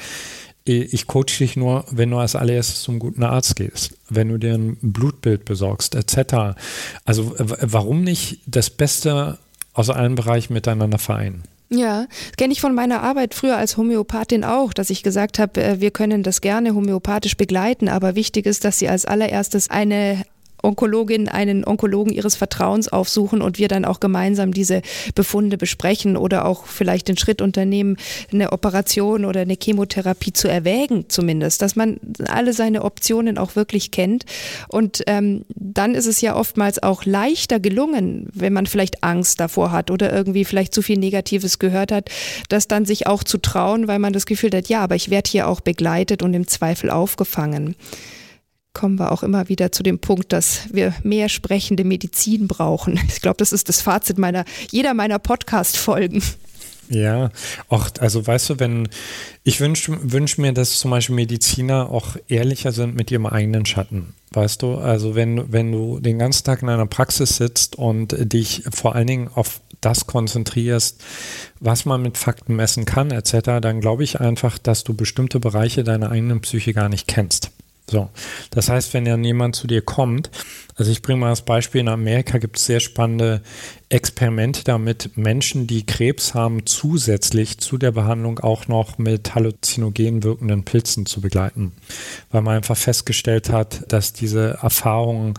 ich 0.66 1.06
coache 1.06 1.38
dich 1.38 1.56
nur, 1.56 1.84
wenn 1.90 2.10
du 2.10 2.16
als 2.16 2.36
allererstes 2.36 2.82
zum 2.82 2.98
guten 2.98 3.22
Arzt 3.22 3.56
gehst, 3.56 3.98
wenn 4.08 4.30
du 4.30 4.38
dir 4.38 4.54
ein 4.54 4.78
Blutbild 4.80 5.44
besorgst, 5.44 5.94
etc. 5.94 6.56
Also 7.04 7.34
warum 7.36 8.02
nicht 8.02 8.40
das 8.46 8.70
Beste 8.70 9.38
aus 9.74 9.90
allen 9.90 10.14
Bereichen 10.14 10.54
miteinander 10.54 10.98
vereinen? 10.98 11.42
Ja, 11.70 12.06
das 12.28 12.36
kenne 12.36 12.52
ich 12.52 12.60
von 12.60 12.74
meiner 12.74 13.02
Arbeit 13.02 13.34
früher 13.34 13.56
als 13.56 13.76
Homöopathin 13.76 14.44
auch, 14.44 14.72
dass 14.72 14.90
ich 14.90 15.02
gesagt 15.02 15.38
habe, 15.38 15.62
äh, 15.62 15.80
wir 15.80 15.90
können 15.90 16.22
das 16.22 16.40
gerne 16.40 16.74
homöopathisch 16.74 17.36
begleiten, 17.36 17.88
aber 17.88 18.14
wichtig 18.14 18.46
ist, 18.46 18.64
dass 18.64 18.78
Sie 18.78 18.88
als 18.88 19.06
allererstes 19.06 19.70
eine 19.70 20.24
Onkologin 20.64 21.28
einen 21.28 21.64
Onkologen 21.64 22.12
ihres 22.12 22.34
Vertrauens 22.36 22.88
aufsuchen 22.88 23.42
und 23.42 23.58
wir 23.58 23.68
dann 23.68 23.84
auch 23.84 24.00
gemeinsam 24.00 24.52
diese 24.52 24.82
Befunde 25.14 25.58
besprechen 25.58 26.16
oder 26.16 26.46
auch 26.46 26.66
vielleicht 26.66 27.08
den 27.08 27.16
Schritt 27.16 27.40
unternehmen, 27.42 27.96
eine 28.32 28.52
Operation 28.52 29.24
oder 29.24 29.40
eine 29.40 29.56
Chemotherapie 29.60 30.32
zu 30.32 30.48
erwägen 30.48 31.06
zumindest, 31.08 31.62
dass 31.62 31.76
man 31.76 31.98
alle 32.26 32.52
seine 32.52 32.82
Optionen 32.82 33.38
auch 33.38 33.56
wirklich 33.56 33.90
kennt. 33.90 34.24
Und 34.68 35.02
ähm, 35.06 35.44
dann 35.54 35.94
ist 35.94 36.06
es 36.06 36.20
ja 36.20 36.36
oftmals 36.36 36.82
auch 36.82 37.04
leichter 37.04 37.60
gelungen, 37.60 38.28
wenn 38.32 38.52
man 38.52 38.66
vielleicht 38.66 39.04
Angst 39.04 39.40
davor 39.40 39.70
hat 39.72 39.90
oder 39.90 40.12
irgendwie 40.12 40.44
vielleicht 40.44 40.74
zu 40.74 40.82
viel 40.82 40.98
Negatives 40.98 41.58
gehört 41.58 41.92
hat, 41.92 42.10
das 42.48 42.68
dann 42.68 42.84
sich 42.84 43.06
auch 43.06 43.24
zu 43.24 43.38
trauen, 43.38 43.88
weil 43.88 43.98
man 43.98 44.12
das 44.12 44.26
Gefühl 44.26 44.50
hat, 44.54 44.68
ja, 44.68 44.80
aber 44.80 44.94
ich 44.94 45.10
werde 45.10 45.30
hier 45.30 45.48
auch 45.48 45.60
begleitet 45.60 46.22
und 46.22 46.34
im 46.34 46.46
Zweifel 46.46 46.90
aufgefangen 46.90 47.76
kommen 48.74 48.98
wir 48.98 49.12
auch 49.12 49.22
immer 49.22 49.48
wieder 49.48 49.72
zu 49.72 49.82
dem 49.82 49.98
Punkt, 49.98 50.32
dass 50.32 50.68
wir 50.72 50.94
mehr 51.02 51.28
sprechende 51.28 51.84
Medizin 51.84 52.48
brauchen. 52.48 53.00
Ich 53.08 53.20
glaube, 53.20 53.36
das 53.38 53.52
ist 53.52 53.68
das 53.68 53.80
Fazit 53.80 54.18
meiner, 54.18 54.44
jeder 54.70 54.92
meiner 54.92 55.18
Podcast-Folgen. 55.18 56.22
Ja, 56.90 57.30
auch, 57.68 57.88
also 58.00 58.26
weißt 58.26 58.50
du, 58.50 58.60
wenn, 58.60 58.88
ich 59.42 59.60
wünsche 59.60 59.96
wünsch 60.02 60.36
mir, 60.36 60.52
dass 60.52 60.78
zum 60.78 60.90
Beispiel 60.90 61.14
Mediziner 61.14 61.90
auch 61.90 62.16
ehrlicher 62.28 62.72
sind 62.72 62.94
mit 62.94 63.10
ihrem 63.10 63.26
eigenen 63.26 63.64
Schatten. 63.64 64.14
Weißt 64.32 64.62
du, 64.62 64.74
also 64.74 65.14
wenn, 65.14 65.52
wenn 65.52 65.72
du 65.72 66.00
den 66.00 66.18
ganzen 66.18 66.44
Tag 66.44 66.62
in 66.62 66.68
einer 66.68 66.86
Praxis 66.86 67.36
sitzt 67.36 67.76
und 67.76 68.14
dich 68.18 68.64
vor 68.70 68.94
allen 68.94 69.06
Dingen 69.06 69.30
auf 69.34 69.60
das 69.80 70.06
konzentrierst, 70.06 71.02
was 71.60 71.84
man 71.84 72.02
mit 72.02 72.18
Fakten 72.18 72.56
messen 72.56 72.84
kann, 72.84 73.10
etc., 73.10 73.60
dann 73.60 73.80
glaube 73.80 74.04
ich 74.04 74.20
einfach, 74.20 74.58
dass 74.58 74.84
du 74.84 74.94
bestimmte 74.94 75.40
Bereiche 75.40 75.84
deiner 75.84 76.10
eigenen 76.10 76.40
Psyche 76.40 76.74
gar 76.74 76.88
nicht 76.88 77.06
kennst. 77.06 77.50
So, 77.86 78.08
das 78.50 78.70
heißt, 78.70 78.94
wenn 78.94 79.04
dann 79.04 79.22
jemand 79.24 79.56
zu 79.56 79.66
dir 79.66 79.82
kommt, 79.82 80.30
also 80.76 80.90
ich 80.90 81.02
bringe 81.02 81.20
mal 81.20 81.28
das 81.28 81.42
Beispiel, 81.42 81.82
in 81.82 81.88
Amerika 81.88 82.38
gibt 82.38 82.56
es 82.56 82.64
sehr 82.64 82.80
spannende 82.80 83.42
Experimente 83.90 84.64
damit, 84.64 85.16
Menschen, 85.16 85.66
die 85.66 85.84
Krebs 85.84 86.34
haben, 86.34 86.64
zusätzlich 86.66 87.58
zu 87.58 87.76
der 87.76 87.92
Behandlung 87.92 88.40
auch 88.40 88.68
noch 88.68 88.96
mit 88.96 89.34
halluzinogen 89.34 90.24
wirkenden 90.24 90.64
Pilzen 90.64 91.04
zu 91.04 91.20
begleiten, 91.20 91.72
weil 92.30 92.42
man 92.42 92.56
einfach 92.56 92.76
festgestellt 92.76 93.50
hat, 93.50 93.84
dass 93.92 94.14
diese 94.14 94.58
Erfahrungen 94.62 95.34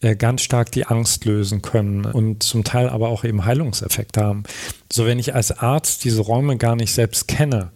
äh, 0.00 0.14
ganz 0.14 0.42
stark 0.42 0.70
die 0.70 0.86
Angst 0.86 1.24
lösen 1.24 1.62
können 1.62 2.04
und 2.04 2.42
zum 2.42 2.64
Teil 2.64 2.88
aber 2.88 3.08
auch 3.08 3.24
eben 3.24 3.46
Heilungseffekte 3.46 4.22
haben. 4.22 4.44
So, 4.92 5.06
wenn 5.06 5.18
ich 5.18 5.34
als 5.34 5.50
Arzt 5.50 6.04
diese 6.04 6.20
Räume 6.20 6.58
gar 6.58 6.76
nicht 6.76 6.92
selbst 6.92 7.26
kenne, 7.26 7.72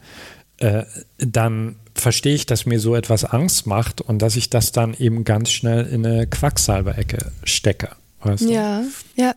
äh, 0.59 0.85
dann 1.19 1.77
verstehe 1.95 2.35
ich, 2.35 2.47
dass 2.47 2.67
mir 2.67 2.81
so 2.81 2.95
etwas 2.95 3.25
Angst 3.25 3.67
macht 3.67 4.01
und 4.01 4.21
dass 4.21 4.37
ich 4.37 4.51
das 4.51 4.73
dann 4.73 4.95
eben 4.95 5.25
ganz 5.25 5.51
schnell 5.51 5.87
in 5.87 6.07
eine 6.07 6.27
Quacksalberecke 6.27 7.33
stecke. 7.45 7.91
Weißt 8.23 8.45
du? 8.45 8.53
Ja, 8.53 8.85
ja. 9.17 9.35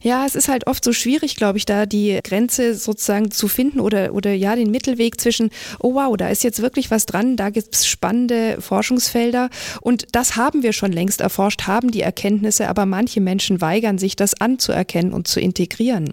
Ja, 0.00 0.24
es 0.26 0.34
ist 0.34 0.48
halt 0.48 0.66
oft 0.66 0.82
so 0.82 0.92
schwierig, 0.92 1.36
glaube 1.36 1.58
ich, 1.58 1.66
da 1.66 1.86
die 1.86 2.18
Grenze 2.24 2.74
sozusagen 2.74 3.30
zu 3.30 3.46
finden 3.46 3.78
oder, 3.78 4.14
oder 4.14 4.32
ja, 4.32 4.56
den 4.56 4.70
Mittelweg 4.70 5.20
zwischen, 5.20 5.50
oh 5.80 5.94
wow, 5.94 6.16
da 6.16 6.28
ist 6.28 6.42
jetzt 6.42 6.62
wirklich 6.62 6.90
was 6.90 7.06
dran, 7.06 7.36
da 7.36 7.50
gibt 7.50 7.74
es 7.74 7.86
spannende 7.86 8.60
Forschungsfelder 8.60 9.50
und 9.80 10.06
das 10.12 10.36
haben 10.36 10.62
wir 10.62 10.72
schon 10.72 10.92
längst 10.92 11.20
erforscht, 11.20 11.66
haben 11.66 11.90
die 11.90 12.00
Erkenntnisse, 12.00 12.68
aber 12.68 12.86
manche 12.86 13.20
Menschen 13.20 13.60
weigern 13.60 13.98
sich, 13.98 14.16
das 14.16 14.34
anzuerkennen 14.34 15.12
und 15.12 15.28
zu 15.28 15.38
integrieren. 15.38 16.12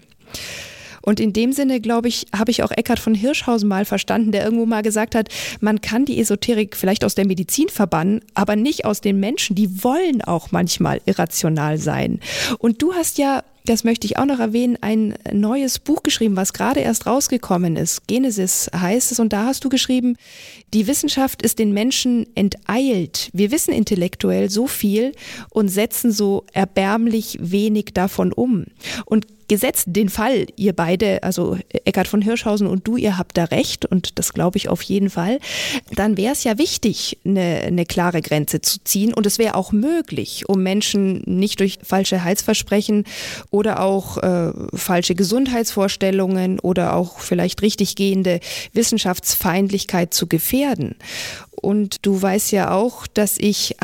Und 1.02 1.20
in 1.20 1.32
dem 1.32 1.52
Sinne, 1.52 1.80
glaube 1.80 2.08
ich, 2.08 2.26
habe 2.36 2.50
ich 2.50 2.62
auch 2.62 2.70
Eckhard 2.70 2.98
von 2.98 3.14
Hirschhausen 3.14 3.68
mal 3.68 3.84
verstanden, 3.84 4.32
der 4.32 4.44
irgendwo 4.44 4.66
mal 4.66 4.82
gesagt 4.82 5.14
hat, 5.14 5.28
man 5.60 5.80
kann 5.80 6.04
die 6.04 6.20
Esoterik 6.20 6.76
vielleicht 6.76 7.04
aus 7.04 7.14
der 7.14 7.26
Medizin 7.26 7.68
verbannen, 7.68 8.20
aber 8.34 8.56
nicht 8.56 8.84
aus 8.84 9.00
den 9.00 9.20
Menschen. 9.20 9.56
Die 9.56 9.82
wollen 9.82 10.22
auch 10.22 10.52
manchmal 10.52 11.00
irrational 11.06 11.78
sein. 11.78 12.20
Und 12.58 12.82
du 12.82 12.94
hast 12.94 13.18
ja 13.18 13.42
das 13.64 13.84
möchte 13.84 14.06
ich 14.06 14.16
auch 14.16 14.24
noch 14.24 14.40
erwähnen, 14.40 14.78
ein 14.80 15.14
neues 15.32 15.78
Buch 15.78 16.02
geschrieben, 16.02 16.36
was 16.36 16.52
gerade 16.52 16.80
erst 16.80 17.06
rausgekommen 17.06 17.76
ist. 17.76 18.06
Genesis 18.06 18.70
heißt 18.74 19.12
es. 19.12 19.20
Und 19.20 19.32
da 19.32 19.44
hast 19.44 19.64
du 19.64 19.68
geschrieben, 19.68 20.16
die 20.72 20.86
Wissenschaft 20.86 21.42
ist 21.42 21.58
den 21.58 21.72
Menschen 21.72 22.26
enteilt. 22.34 23.30
Wir 23.32 23.50
wissen 23.50 23.72
intellektuell 23.72 24.50
so 24.50 24.66
viel 24.66 25.12
und 25.50 25.68
setzen 25.68 26.12
so 26.12 26.44
erbärmlich 26.52 27.38
wenig 27.40 27.86
davon 27.92 28.32
um. 28.32 28.66
Und 29.04 29.26
gesetzt 29.50 29.86
den 29.88 30.08
Fall, 30.08 30.46
ihr 30.54 30.72
beide, 30.72 31.24
also 31.24 31.58
Eckhard 31.84 32.06
von 32.06 32.22
Hirschhausen 32.22 32.68
und 32.68 32.86
du, 32.86 32.96
ihr 32.96 33.18
habt 33.18 33.36
da 33.36 33.46
recht 33.46 33.84
und 33.84 34.16
das 34.20 34.32
glaube 34.32 34.58
ich 34.58 34.68
auf 34.68 34.80
jeden 34.82 35.10
Fall, 35.10 35.40
dann 35.96 36.16
wäre 36.16 36.32
es 36.32 36.44
ja 36.44 36.56
wichtig, 36.56 37.18
eine, 37.24 37.62
eine 37.66 37.84
klare 37.84 38.22
Grenze 38.22 38.60
zu 38.60 38.78
ziehen 38.84 39.12
und 39.12 39.26
es 39.26 39.40
wäre 39.40 39.56
auch 39.56 39.72
möglich, 39.72 40.48
um 40.48 40.62
Menschen 40.62 41.22
nicht 41.26 41.58
durch 41.58 41.80
falsche 41.82 42.22
Heilsversprechen 42.22 43.02
oder 43.50 43.80
auch 43.80 44.18
äh, 44.18 44.52
falsche 44.74 45.14
Gesundheitsvorstellungen 45.14 46.60
oder 46.60 46.94
auch 46.94 47.18
vielleicht 47.18 47.62
richtiggehende 47.62 48.40
Wissenschaftsfeindlichkeit 48.72 50.14
zu 50.14 50.26
gefährden. 50.26 50.96
Und 51.60 52.06
du 52.06 52.20
weißt 52.20 52.52
ja 52.52 52.72
auch, 52.72 53.06
dass 53.06 53.36
ich 53.36 53.76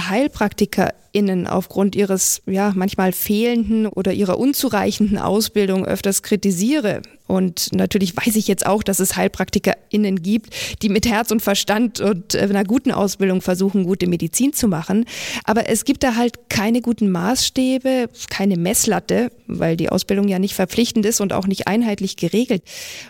HeilpraktikerInnen 1.17 1.47
aufgrund 1.47 1.97
ihres, 1.97 2.43
ja, 2.47 2.73
manchmal 2.75 3.13
fehlenden 3.13 3.87
oder 3.87 4.13
ihrer 4.13 4.39
unzureichenden 4.39 5.19
Ausbildung 5.19 5.85
öfters 5.85 6.23
kritisiere. 6.23 7.03
Und 7.27 7.71
natürlich 7.73 8.17
weiß 8.17 8.37
ich 8.37 8.47
jetzt 8.47 8.67
auch, 8.67 8.83
dass 8.83 9.01
es 9.01 9.17
HeilpraktikerInnen 9.17 10.23
gibt, 10.23 10.55
die 10.83 10.89
mit 10.89 11.07
Herz 11.07 11.31
und 11.33 11.43
Verstand 11.43 12.01
und 12.01 12.35
äh, 12.35 12.41
einer 12.41 12.65
guten 12.65 12.93
Ausbildung 12.93 13.41
versuchen, 13.41 13.85
gute 13.85 14.07
Medizin 14.07 14.53
zu 14.53 14.69
machen. 14.69 15.07
Aber 15.45 15.69
es 15.69 15.85
gibt 15.85 16.05
da 16.05 16.15
halt 16.15 16.49
keine 16.49 16.83
guten 16.83 17.11
Maßstäbe, 17.11 18.09
keine 18.31 18.57
Messlatte, 18.57 19.33
weil 19.49 19.77
die 19.77 19.89
Ausbildung 19.89 20.29
ja 20.29 20.39
nicht 20.39 20.55
verpflichtend 20.55 21.05
ist 21.05 21.21
und 21.21 21.33
auch 21.33 21.47
nicht 21.47 21.67
einheitlich 21.67 22.17
geregelt. 22.17 22.63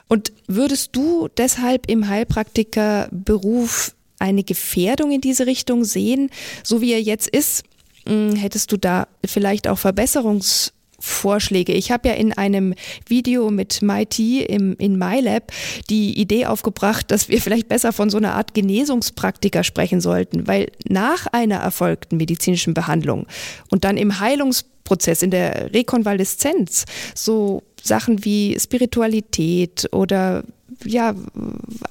Und 0.09 0.33
würdest 0.47 0.97
du 0.97 1.29
deshalb 1.37 1.91
im 1.91 2.09
Heilpraktikerberuf 2.09 3.93
eine 4.19 4.45
Gefährdung 4.45 5.13
in 5.13 5.21
diese 5.21 5.47
Richtung 5.47 5.85
sehen, 5.85 6.31
so 6.63 6.81
wie 6.81 6.93
er 6.93 7.03
jetzt 7.03 7.29
ist? 7.29 7.65
Hm, 8.07 8.37
hättest 8.37 8.73
du 8.73 8.77
da 8.77 9.09
vielleicht 9.25 9.69
auch 9.69 9.79
Verbesserungsvorschläge? 9.79 11.73
Ich 11.73 11.91
habe 11.91 12.09
ja 12.09 12.15
in 12.15 12.33
einem 12.33 12.75
Video 13.07 13.51
mit 13.51 13.83
MIT 13.83 14.19
im, 14.19 14.77
in 14.79 14.97
MyLab 14.97 15.53
die 15.91 16.19
Idee 16.19 16.47
aufgebracht, 16.47 17.11
dass 17.11 17.29
wir 17.29 17.41
vielleicht 17.41 17.69
besser 17.69 17.93
von 17.93 18.09
so 18.11 18.17
einer 18.17 18.35
Art 18.35 18.55
Genesungspraktiker 18.55 19.65
sprechen 19.65 20.01
sollten, 20.01 20.47
weil 20.47 20.71
nach 20.89 21.27
einer 21.27 21.57
erfolgten 21.57 22.17
medizinischen 22.17 22.75
Behandlung 22.75 23.27
und 23.71 23.85
dann 23.85 23.97
im 23.97 24.21
Heilungsprozess, 24.21 25.23
in 25.23 25.31
der 25.33 25.75
Rekonvaleszenz, 25.75 26.85
so 27.15 27.65
Sachen 27.83 28.25
wie 28.25 28.57
Spiritualität 28.59 29.89
oder 29.93 30.45
ja, 30.85 31.15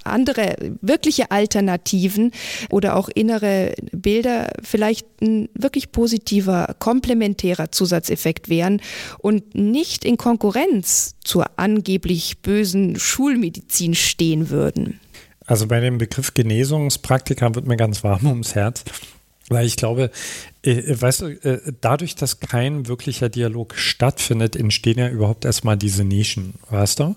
andere 0.04 0.56
wirkliche 0.82 1.32
Alternativen 1.32 2.32
oder 2.70 2.96
auch 2.96 3.10
innere 3.10 3.74
Bilder 3.92 4.52
vielleicht 4.64 5.06
ein 5.22 5.50
wirklich 5.54 5.92
positiver, 5.92 6.76
komplementärer 6.80 7.72
Zusatzeffekt 7.72 8.50
wären 8.50 8.82
und 9.20 9.56
nicht 9.56 10.06
in 10.06 10.18
Konkurrenz 10.18 11.16
zur 11.24 11.46
angeblich 11.58 12.40
bösen 12.40 13.00
Schulmedizin 13.00 13.96
stehen 13.96 14.50
würden. 14.50 15.00
Also 15.46 15.68
bei 15.68 15.80
dem 15.80 15.98
Begriff 15.98 16.34
Genesungspraktika 16.34 17.54
wird 17.56 17.68
mir 17.68 17.78
ganz 17.78 18.04
warm 18.04 18.26
ums 18.26 18.56
Herz. 18.56 18.84
Weil 19.48 19.68
ich 19.68 19.76
glaube, 19.76 20.10
äh, 20.64 21.00
weißt 21.00 21.22
du, 21.22 21.28
äh, 21.28 21.62
dadurch, 21.80 22.16
dass 22.16 22.40
kein 22.40 22.88
wirklicher 22.88 23.30
Dialog 23.30 23.76
stattfindet, 23.76 24.56
entstehen 24.56 24.98
ja 24.98 25.08
überhaupt 25.08 25.46
erstmal 25.46 25.78
diese 25.78 26.04
Nischen, 26.04 26.56
weißt 26.72 27.00
du? 27.00 27.16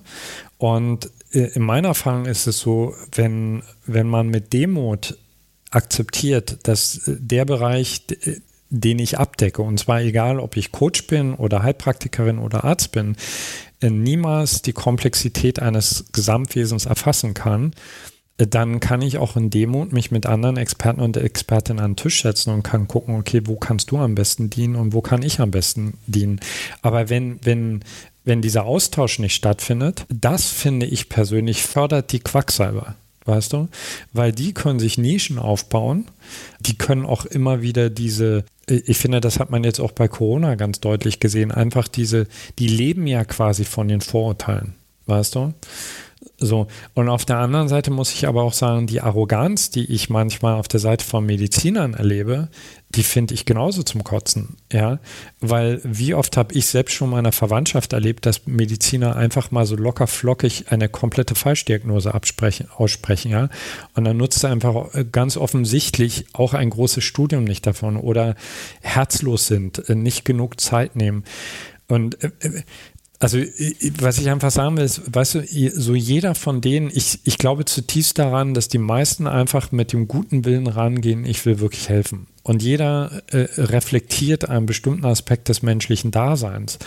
Und 0.58 1.10
äh, 1.32 1.50
in 1.54 1.62
meiner 1.62 1.88
Erfahrung 1.88 2.26
ist 2.26 2.46
es 2.46 2.58
so, 2.58 2.94
wenn, 3.12 3.62
wenn 3.86 4.08
man 4.08 4.28
mit 4.28 4.52
Demut 4.52 5.16
akzeptiert, 5.70 6.58
dass 6.64 7.08
äh, 7.08 7.16
der 7.18 7.44
Bereich, 7.44 8.02
äh, 8.24 8.40
den 8.70 8.98
ich 8.98 9.18
abdecke, 9.18 9.62
und 9.62 9.78
zwar 9.78 10.02
egal, 10.02 10.40
ob 10.40 10.56
ich 10.56 10.72
Coach 10.72 11.06
bin 11.06 11.34
oder 11.34 11.62
Heilpraktikerin 11.62 12.38
oder 12.38 12.64
Arzt 12.64 12.92
bin, 12.92 13.16
niemals 13.80 14.60
die 14.60 14.72
Komplexität 14.72 15.62
eines 15.62 16.06
Gesamtwesens 16.12 16.86
erfassen 16.86 17.32
kann, 17.32 17.72
dann 18.36 18.78
kann 18.78 19.02
ich 19.02 19.18
auch 19.18 19.36
in 19.36 19.50
Demut 19.50 19.92
mich 19.92 20.10
mit 20.10 20.26
anderen 20.26 20.56
Experten 20.56 21.00
und 21.00 21.16
Expertinnen 21.16 21.82
an 21.82 21.92
den 21.92 21.96
Tisch 21.96 22.22
setzen 22.22 22.52
und 22.52 22.62
kann 22.62 22.86
gucken, 22.86 23.16
okay, 23.16 23.42
wo 23.44 23.56
kannst 23.56 23.90
du 23.90 23.98
am 23.98 24.14
besten 24.14 24.48
dienen 24.48 24.76
und 24.76 24.92
wo 24.92 25.00
kann 25.00 25.22
ich 25.22 25.40
am 25.40 25.50
besten 25.50 25.94
dienen. 26.06 26.40
Aber 26.82 27.08
wenn, 27.08 27.38
wenn, 27.42 27.84
wenn 28.28 28.42
dieser 28.42 28.66
Austausch 28.66 29.18
nicht 29.18 29.34
stattfindet, 29.34 30.04
das 30.10 30.48
finde 30.48 30.84
ich 30.84 31.08
persönlich 31.08 31.62
fördert 31.62 32.12
die 32.12 32.20
Quacksalber. 32.20 32.94
Weißt 33.24 33.52
du? 33.52 33.68
Weil 34.12 34.32
die 34.32 34.54
können 34.54 34.78
sich 34.78 34.96
Nischen 34.96 35.38
aufbauen, 35.38 36.06
die 36.60 36.78
können 36.78 37.04
auch 37.04 37.26
immer 37.26 37.60
wieder 37.60 37.90
diese, 37.90 38.44
ich 38.66 38.96
finde, 38.96 39.20
das 39.20 39.38
hat 39.38 39.50
man 39.50 39.64
jetzt 39.64 39.80
auch 39.80 39.92
bei 39.92 40.08
Corona 40.08 40.54
ganz 40.54 40.80
deutlich 40.80 41.20
gesehen, 41.20 41.52
einfach 41.52 41.88
diese, 41.88 42.26
die 42.58 42.68
leben 42.68 43.06
ja 43.06 43.24
quasi 43.24 43.64
von 43.64 43.88
den 43.88 44.00
Vorurteilen, 44.00 44.74
weißt 45.06 45.34
du? 45.34 45.52
So, 46.38 46.66
und 46.94 47.08
auf 47.08 47.24
der 47.24 47.38
anderen 47.38 47.68
Seite 47.68 47.90
muss 47.90 48.12
ich 48.12 48.26
aber 48.26 48.42
auch 48.42 48.52
sagen, 48.52 48.86
die 48.86 49.00
Arroganz, 49.00 49.70
die 49.70 49.84
ich 49.92 50.10
manchmal 50.10 50.54
auf 50.54 50.66
der 50.66 50.80
Seite 50.80 51.04
von 51.04 51.24
Medizinern 51.24 51.94
erlebe, 51.94 52.48
die 52.90 53.02
finde 53.02 53.34
ich 53.34 53.44
genauso 53.44 53.82
zum 53.82 54.02
Kotzen, 54.02 54.56
ja, 54.72 54.98
weil 55.40 55.80
wie 55.84 56.14
oft 56.14 56.36
habe 56.36 56.54
ich 56.54 56.66
selbst 56.66 56.94
schon 56.94 57.10
meiner 57.10 57.32
Verwandtschaft 57.32 57.92
erlebt, 57.92 58.24
dass 58.24 58.46
Mediziner 58.46 59.14
einfach 59.14 59.50
mal 59.50 59.66
so 59.66 59.76
locker 59.76 60.06
flockig 60.06 60.72
eine 60.72 60.88
komplette 60.88 61.34
Falschdiagnose 61.34 62.14
absprechen, 62.14 62.68
aussprechen, 62.76 63.30
ja, 63.30 63.48
und 63.94 64.04
dann 64.04 64.16
nutzt 64.16 64.42
er 64.42 64.50
einfach 64.50 64.88
ganz 65.12 65.36
offensichtlich 65.36 66.26
auch 66.32 66.54
ein 66.54 66.70
großes 66.70 67.04
Studium 67.04 67.44
nicht 67.44 67.66
davon 67.66 67.96
oder 67.96 68.34
herzlos 68.80 69.46
sind, 69.46 69.88
nicht 69.88 70.24
genug 70.24 70.60
Zeit 70.60 70.96
nehmen. 70.96 71.24
Und 71.88 72.22
äh, 72.22 72.30
äh, 72.40 72.62
also, 73.20 73.38
was 73.98 74.18
ich 74.18 74.30
einfach 74.30 74.52
sagen 74.52 74.76
will, 74.76 74.84
ist, 74.84 75.02
weißt 75.12 75.34
du, 75.34 75.70
so 75.74 75.94
jeder 75.96 76.36
von 76.36 76.60
denen, 76.60 76.88
ich, 76.94 77.18
ich 77.24 77.36
glaube 77.36 77.64
zutiefst 77.64 78.16
daran, 78.16 78.54
dass 78.54 78.68
die 78.68 78.78
meisten 78.78 79.26
einfach 79.26 79.72
mit 79.72 79.92
dem 79.92 80.06
guten 80.06 80.44
Willen 80.44 80.68
rangehen, 80.68 81.24
ich 81.24 81.44
will 81.44 81.58
wirklich 81.58 81.88
helfen. 81.88 82.28
Und 82.44 82.62
jeder 82.62 83.22
äh, 83.32 83.48
reflektiert 83.56 84.48
einen 84.48 84.66
bestimmten 84.66 85.04
Aspekt 85.04 85.48
des 85.48 85.62
menschlichen 85.62 86.12
Daseins. 86.12 86.78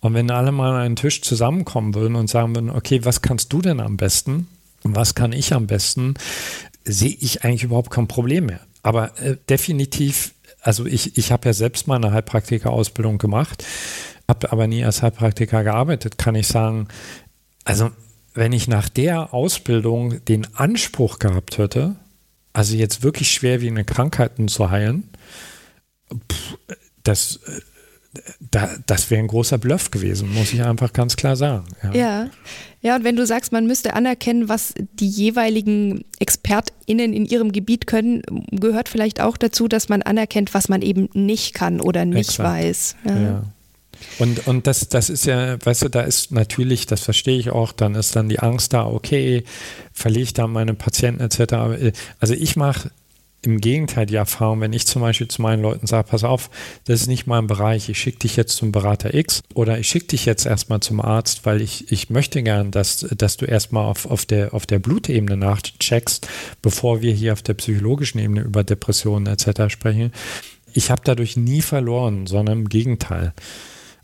Und 0.00 0.14
wenn 0.14 0.30
alle 0.32 0.50
mal 0.50 0.72
an 0.72 0.80
einen 0.80 0.96
Tisch 0.96 1.22
zusammenkommen 1.22 1.94
würden 1.94 2.16
und 2.16 2.28
sagen 2.28 2.56
würden, 2.56 2.70
okay, 2.70 3.04
was 3.04 3.22
kannst 3.22 3.52
du 3.52 3.62
denn 3.62 3.78
am 3.78 3.96
besten? 3.96 4.48
Und 4.82 4.96
was 4.96 5.14
kann 5.14 5.32
ich 5.32 5.54
am 5.54 5.68
besten? 5.68 6.14
Sehe 6.84 7.16
ich 7.20 7.44
eigentlich 7.44 7.62
überhaupt 7.62 7.90
kein 7.90 8.08
Problem 8.08 8.46
mehr. 8.46 8.60
Aber 8.82 9.16
äh, 9.20 9.36
definitiv, 9.48 10.34
also 10.62 10.84
ich, 10.84 11.16
ich 11.16 11.30
habe 11.30 11.48
ja 11.48 11.52
selbst 11.52 11.86
mal 11.86 11.96
eine 11.96 12.10
Heilpraktiker-Ausbildung 12.10 13.18
gemacht 13.18 13.64
habe 14.28 14.52
aber 14.52 14.66
nie 14.66 14.84
als 14.84 15.02
Heilpraktiker 15.02 15.64
gearbeitet, 15.64 16.18
kann 16.18 16.34
ich 16.34 16.46
sagen, 16.46 16.88
also 17.64 17.90
wenn 18.34 18.52
ich 18.52 18.68
nach 18.68 18.88
der 18.88 19.32
Ausbildung 19.32 20.24
den 20.26 20.46
Anspruch 20.54 21.18
gehabt 21.18 21.58
hätte, 21.58 21.96
also 22.52 22.74
jetzt 22.74 23.02
wirklich 23.02 23.30
schwerwiegende 23.32 23.84
Krankheiten 23.84 24.48
zu 24.48 24.70
heilen, 24.70 25.08
das, 27.02 27.40
da, 28.40 28.76
das 28.86 29.10
wäre 29.10 29.20
ein 29.20 29.26
großer 29.26 29.58
Bluff 29.58 29.90
gewesen, 29.90 30.32
muss 30.32 30.52
ich 30.52 30.62
einfach 30.62 30.92
ganz 30.92 31.16
klar 31.16 31.36
sagen. 31.36 31.66
Ja. 31.82 31.94
ja. 31.94 32.30
ja, 32.82 32.96
und 32.96 33.04
wenn 33.04 33.16
du 33.16 33.26
sagst, 33.26 33.52
man 33.52 33.66
müsste 33.66 33.94
anerkennen, 33.94 34.48
was 34.48 34.74
die 34.94 35.08
jeweiligen 35.08 36.04
ExpertInnen 36.18 37.12
in 37.12 37.26
ihrem 37.26 37.52
Gebiet 37.52 37.86
können, 37.86 38.22
gehört 38.50 38.88
vielleicht 38.88 39.20
auch 39.20 39.36
dazu, 39.36 39.68
dass 39.68 39.88
man 39.88 40.02
anerkennt, 40.02 40.54
was 40.54 40.68
man 40.68 40.82
eben 40.82 41.08
nicht 41.14 41.54
kann 41.54 41.80
oder 41.80 42.04
nicht 42.04 42.30
Exakt. 42.30 42.48
weiß. 42.48 42.96
Ja. 43.04 43.20
ja. 43.20 43.42
Und, 44.18 44.46
und 44.46 44.66
das, 44.66 44.88
das 44.88 45.10
ist 45.10 45.26
ja, 45.26 45.56
weißt 45.64 45.82
du, 45.82 45.88
da 45.88 46.02
ist 46.02 46.32
natürlich, 46.32 46.86
das 46.86 47.00
verstehe 47.00 47.38
ich 47.38 47.50
auch, 47.50 47.72
dann 47.72 47.94
ist 47.94 48.16
dann 48.16 48.28
die 48.28 48.38
Angst 48.38 48.72
da, 48.72 48.86
okay, 48.86 49.44
verliere 49.92 50.22
ich 50.22 50.32
da 50.32 50.46
meine 50.46 50.74
Patienten 50.74 51.22
etc. 51.22 51.92
Also 52.20 52.34
ich 52.34 52.56
mache 52.56 52.90
im 53.46 53.60
Gegenteil 53.60 54.06
die 54.06 54.16
Erfahrung, 54.16 54.60
wenn 54.60 54.72
ich 54.72 54.86
zum 54.86 55.02
Beispiel 55.02 55.28
zu 55.28 55.40
meinen 55.40 55.62
Leuten 55.62 55.86
sage, 55.86 56.08
pass 56.08 56.24
auf, 56.24 56.50
das 56.84 57.02
ist 57.02 57.06
nicht 57.06 57.26
mein 57.26 57.46
Bereich, 57.46 57.88
ich 57.88 57.98
schicke 57.98 58.18
dich 58.20 58.36
jetzt 58.36 58.56
zum 58.56 58.72
Berater 58.72 59.14
X 59.14 59.42
oder 59.54 59.78
ich 59.78 59.88
schicke 59.88 60.08
dich 60.08 60.26
jetzt 60.26 60.46
erstmal 60.46 60.80
zum 60.80 61.00
Arzt, 61.00 61.46
weil 61.46 61.60
ich, 61.60 61.90
ich 61.92 62.10
möchte 62.10 62.42
gern, 62.42 62.70
dass, 62.70 63.06
dass 63.16 63.36
du 63.36 63.46
erstmal 63.46 63.84
auf, 63.84 64.06
auf, 64.06 64.26
der, 64.26 64.52
auf 64.52 64.66
der 64.66 64.80
Blutebene 64.80 65.36
nachcheckst, 65.36 66.26
bevor 66.60 67.02
wir 67.02 67.12
hier 67.12 67.32
auf 67.32 67.42
der 67.42 67.54
psychologischen 67.54 68.18
Ebene 68.18 68.40
über 68.40 68.64
Depressionen 68.64 69.26
etc. 69.26 69.72
sprechen. 69.72 70.12
Ich 70.74 70.90
habe 70.90 71.02
dadurch 71.04 71.36
nie 71.36 71.62
verloren, 71.62 72.26
sondern 72.26 72.60
im 72.60 72.68
Gegenteil. 72.68 73.32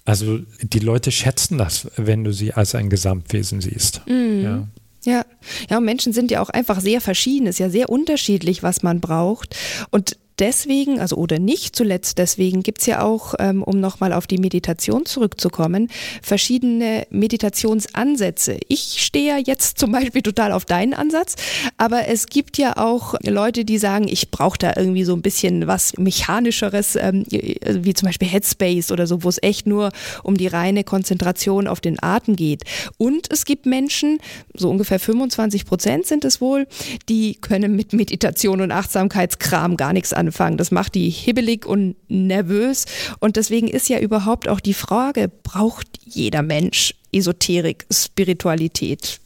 Also 0.04 0.40
die 0.60 0.80
Leute 0.80 1.12
schätzen 1.12 1.58
das, 1.58 1.88
wenn 1.96 2.24
du 2.24 2.32
sie 2.32 2.52
als 2.52 2.74
ein 2.74 2.90
Gesamtwesen 2.90 3.60
siehst. 3.60 4.02
Mhm. 4.06 4.42
Ja. 4.42 4.68
Ja, 5.04 5.24
ja, 5.68 5.78
und 5.78 5.84
Menschen 5.84 6.12
sind 6.12 6.30
ja 6.30 6.40
auch 6.40 6.48
einfach 6.48 6.80
sehr 6.80 7.00
verschieden, 7.00 7.48
ist 7.48 7.58
ja 7.58 7.68
sehr 7.68 7.88
unterschiedlich, 7.88 8.62
was 8.62 8.84
man 8.84 9.00
braucht. 9.00 9.56
Und 9.90 10.16
deswegen, 10.38 11.00
also 11.00 11.16
oder 11.16 11.38
nicht 11.38 11.76
zuletzt 11.76 12.18
deswegen, 12.18 12.62
gibt 12.62 12.80
es 12.80 12.86
ja 12.86 13.02
auch, 13.02 13.34
ähm, 13.38 13.62
um 13.62 13.80
nochmal 13.80 14.12
auf 14.12 14.26
die 14.26 14.38
Meditation 14.38 15.06
zurückzukommen, 15.06 15.88
verschiedene 16.22 17.06
Meditationsansätze. 17.10 18.58
Ich 18.68 19.02
stehe 19.02 19.36
ja 19.36 19.38
jetzt 19.38 19.78
zum 19.78 19.92
Beispiel 19.92 20.22
total 20.22 20.52
auf 20.52 20.64
deinen 20.64 20.94
Ansatz, 20.94 21.36
aber 21.76 22.08
es 22.08 22.26
gibt 22.26 22.58
ja 22.58 22.76
auch 22.76 23.14
Leute, 23.22 23.64
die 23.64 23.78
sagen, 23.78 24.08
ich 24.08 24.30
brauche 24.30 24.58
da 24.58 24.72
irgendwie 24.76 25.04
so 25.04 25.14
ein 25.14 25.22
bisschen 25.22 25.66
was 25.66 25.96
Mechanischeres, 25.98 26.96
ähm, 26.96 27.24
wie 27.28 27.94
zum 27.94 28.06
Beispiel 28.06 28.28
Headspace 28.28 28.90
oder 28.90 29.06
so, 29.06 29.22
wo 29.24 29.28
es 29.28 29.42
echt 29.42 29.66
nur 29.66 29.90
um 30.22 30.36
die 30.36 30.46
reine 30.46 30.84
Konzentration 30.84 31.66
auf 31.66 31.80
den 31.80 32.02
Atem 32.02 32.36
geht. 32.36 32.62
Und 32.98 33.30
es 33.30 33.44
gibt 33.44 33.66
Menschen, 33.66 34.18
so 34.54 34.70
ungefähr 34.70 34.98
25 34.98 35.66
Prozent 35.66 36.06
sind 36.06 36.24
es 36.24 36.40
wohl, 36.40 36.66
die 37.08 37.34
können 37.34 37.76
mit 37.76 37.92
Meditation 37.92 38.60
und 38.60 38.72
Achtsamkeitskram 38.72 39.76
gar 39.76 39.92
nichts 39.92 40.12
anfangen 40.12 40.21
anfangen. 40.26 40.56
Das 40.56 40.70
macht 40.70 40.94
die 40.94 41.10
hibbelig 41.10 41.66
und 41.66 41.96
nervös. 42.08 42.86
Und 43.20 43.36
deswegen 43.36 43.68
ist 43.68 43.88
ja 43.88 43.98
überhaupt 43.98 44.48
auch 44.48 44.60
die 44.60 44.74
Frage, 44.74 45.30
braucht 45.42 45.86
jeder 46.04 46.42
Mensch 46.42 46.94
Esoterik, 47.12 47.86
Spiritualität? 47.90 49.20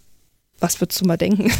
Was 0.58 0.80
würdest 0.80 1.00
du 1.00 1.04
mal 1.04 1.16
denken? 1.16 1.52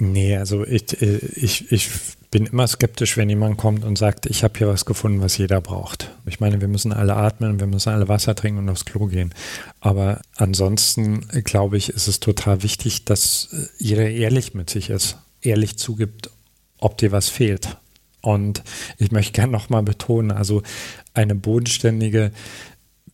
Nee, 0.00 0.36
also 0.36 0.64
ich, 0.64 1.02
äh, 1.02 1.18
ich, 1.34 1.72
ich 1.72 1.88
bin 2.30 2.46
immer 2.46 2.68
skeptisch, 2.68 3.16
wenn 3.16 3.28
jemand 3.28 3.56
kommt 3.56 3.84
und 3.84 3.98
sagt, 3.98 4.26
ich 4.26 4.44
habe 4.44 4.56
hier 4.56 4.68
was 4.68 4.84
gefunden, 4.84 5.20
was 5.20 5.38
jeder 5.38 5.60
braucht. 5.60 6.12
Ich 6.26 6.40
meine, 6.40 6.60
wir 6.60 6.68
müssen 6.68 6.92
alle 6.92 7.16
atmen, 7.16 7.58
wir 7.58 7.66
müssen 7.66 7.90
alle 7.90 8.06
Wasser 8.06 8.34
trinken 8.34 8.60
und 8.60 8.68
aufs 8.68 8.84
Klo 8.84 9.06
gehen. 9.06 9.34
Aber 9.80 10.20
ansonsten 10.36 11.26
glaube 11.42 11.78
ich, 11.78 11.88
ist 11.88 12.06
es 12.06 12.20
total 12.20 12.62
wichtig, 12.62 13.06
dass 13.06 13.48
äh, 13.52 13.66
jeder 13.78 14.08
ehrlich 14.08 14.54
mit 14.54 14.70
sich 14.70 14.90
ist, 14.90 15.16
ehrlich 15.42 15.78
zugibt, 15.78 16.30
ob 16.78 16.98
dir 16.98 17.10
was 17.10 17.28
fehlt. 17.28 17.76
Und 18.20 18.62
ich 18.98 19.12
möchte 19.12 19.32
gerne 19.32 19.52
nochmal 19.52 19.82
betonen, 19.82 20.32
also 20.32 20.62
eine 21.14 21.34
bodenständige 21.34 22.32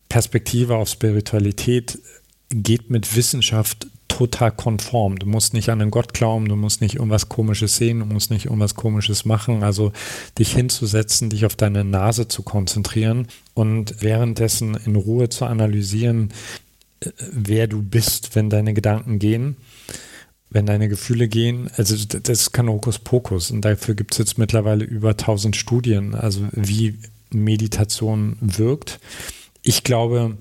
Perspektive 0.09 0.77
auf 0.77 0.89
Spiritualität 0.89 1.99
geht 2.51 2.91
mit 2.91 3.17
Wissenschaft 3.17 3.87
total 4.09 4.53
konform. 4.53 5.19
Du 5.19 5.27
musst 5.27 5.55
nicht 5.55 5.71
an 5.71 5.81
einen 5.81 5.91
Gott 5.91 6.15
glauben, 6.15 6.49
du 6.49 6.55
musst 6.55 6.81
nicht 6.81 6.95
irgendwas 6.97 7.29
Komisches 7.29 7.77
sehen, 7.77 7.99
du 7.99 8.07
musst 8.07 8.31
nicht 8.31 8.45
irgendwas 8.47 8.77
Komisches 8.77 9.25
machen. 9.25 9.65
Also 9.65 9.93
dich 10.39 10.53
hinzusetzen, 10.53 11.31
dich 11.31 11.45
auf 11.47 11.57
deine 11.57 11.85
Nase 11.85 12.29
zu 12.29 12.43
konzentrieren 12.43 13.27
und 13.55 14.03
währenddessen 14.03 14.77
in 14.87 14.95
Ruhe 14.95 15.31
zu 15.31 15.47
analysieren, 15.47 16.33
äh, 17.01 17.11
wer 17.33 17.67
du 17.67 17.83
bist, 17.83 18.37
wenn 18.37 18.51
deine 18.51 18.73
Gedanken 18.73 19.19
gehen 19.19 19.57
wenn 20.55 20.67
deine 20.67 20.89
Gefühle 20.89 21.27
gehen, 21.27 21.69
also 21.77 21.97
das 21.97 22.41
ist 22.41 22.53
kein 22.53 22.69
Hokuspokus 22.69 23.51
und 23.51 23.63
dafür 23.63 23.97
gibt 23.97 24.13
es 24.13 24.19
jetzt 24.19 24.39
mittlerweile 24.39 24.85
über 24.85 25.11
1000 25.11 25.57
Studien, 25.57 26.15
also 26.15 26.43
wie 26.53 26.97
Meditation 27.31 28.37
wirkt. 28.41 29.01
Ich 29.63 29.83
glaube, 29.83 30.37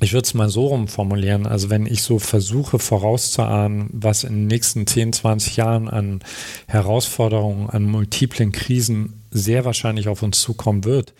ich 0.00 0.14
würde 0.14 0.24
es 0.24 0.32
mal 0.32 0.48
so 0.48 0.68
rumformulieren, 0.68 1.46
also 1.46 1.68
wenn 1.68 1.84
ich 1.84 2.02
so 2.02 2.18
versuche 2.18 2.78
vorauszuahnen, 2.78 3.90
was 3.92 4.24
in 4.24 4.32
den 4.32 4.46
nächsten 4.46 4.86
10, 4.86 5.12
20 5.12 5.56
Jahren 5.56 5.88
an 5.90 6.20
Herausforderungen, 6.66 7.68
an 7.68 7.84
multiplen 7.84 8.52
Krisen 8.52 9.22
sehr 9.30 9.66
wahrscheinlich 9.66 10.08
auf 10.08 10.22
uns 10.22 10.40
zukommen 10.40 10.84
wird, 10.84 11.12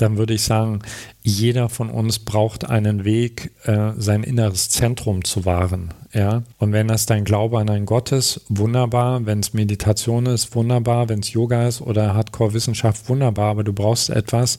dann 0.00 0.16
würde 0.16 0.34
ich 0.34 0.42
sagen, 0.42 0.80
jeder 1.22 1.68
von 1.68 1.90
uns 1.90 2.18
braucht 2.18 2.68
einen 2.68 3.04
Weg, 3.04 3.52
äh, 3.64 3.92
sein 3.96 4.22
inneres 4.22 4.68
Zentrum 4.68 5.24
zu 5.24 5.44
wahren. 5.44 5.92
Ja? 6.12 6.42
Und 6.58 6.72
wenn 6.72 6.88
das 6.88 7.06
dein 7.06 7.24
Glaube 7.24 7.58
an 7.58 7.68
einen 7.68 7.86
Gott 7.86 8.12
ist, 8.12 8.40
wunderbar. 8.48 9.26
Wenn 9.26 9.40
es 9.40 9.52
Meditation 9.52 10.26
ist, 10.26 10.54
wunderbar. 10.54 11.08
Wenn 11.08 11.20
es 11.20 11.32
Yoga 11.32 11.68
ist 11.68 11.80
oder 11.80 12.14
Hardcore-Wissenschaft, 12.14 13.08
wunderbar. 13.08 13.50
Aber 13.50 13.64
du 13.64 13.72
brauchst 13.72 14.10
etwas, 14.10 14.58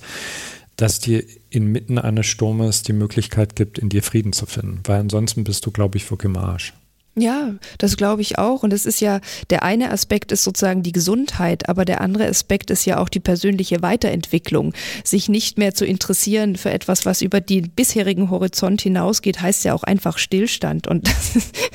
das 0.75 0.99
dir 0.99 1.23
inmitten 1.49 1.97
eines 1.97 2.25
Sturmes 2.25 2.83
die 2.83 2.93
Möglichkeit 2.93 3.55
gibt, 3.55 3.77
in 3.77 3.89
dir 3.89 4.03
Frieden 4.03 4.33
zu 4.33 4.45
finden. 4.45 4.81
Weil 4.85 4.99
ansonsten 4.99 5.43
bist 5.43 5.65
du, 5.65 5.71
glaube 5.71 5.97
ich, 5.97 6.09
wirklich 6.09 6.29
im 6.31 6.37
Arsch. 6.37 6.73
Ja, 7.15 7.55
das 7.77 7.97
glaube 7.97 8.21
ich 8.21 8.37
auch. 8.37 8.63
Und 8.63 8.71
es 8.71 8.85
ist 8.85 9.01
ja, 9.01 9.19
der 9.49 9.63
eine 9.63 9.91
Aspekt 9.91 10.31
ist 10.31 10.45
sozusagen 10.45 10.81
die 10.81 10.93
Gesundheit, 10.93 11.67
aber 11.67 11.83
der 11.83 11.99
andere 11.99 12.25
Aspekt 12.27 12.71
ist 12.71 12.85
ja 12.85 12.99
auch 12.99 13.09
die 13.09 13.19
persönliche 13.19 13.81
Weiterentwicklung. 13.81 14.73
Sich 15.03 15.27
nicht 15.27 15.57
mehr 15.57 15.73
zu 15.73 15.85
interessieren 15.85 16.55
für 16.55 16.71
etwas, 16.71 17.05
was 17.05 17.21
über 17.21 17.41
den 17.41 17.71
bisherigen 17.71 18.29
Horizont 18.29 18.81
hinausgeht, 18.81 19.41
heißt 19.41 19.65
ja 19.65 19.73
auch 19.73 19.83
einfach 19.83 20.17
Stillstand 20.17 20.87
und 20.87 21.09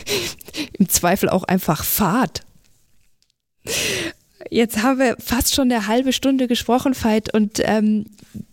im 0.78 0.88
Zweifel 0.88 1.28
auch 1.28 1.44
einfach 1.44 1.84
Fahrt. 1.84 2.40
Jetzt 4.50 4.82
haben 4.82 5.00
wir 5.00 5.16
fast 5.18 5.54
schon 5.54 5.70
eine 5.70 5.86
halbe 5.86 6.14
Stunde 6.14 6.46
gesprochen, 6.46 6.94
Veit, 6.94 7.34
und 7.34 7.60
ähm, 7.62 8.06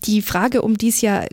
die 0.05 0.21
Frage, 0.21 0.61
um 0.61 0.77
die 0.77 0.89
es 0.89 0.99
ja 0.99 1.25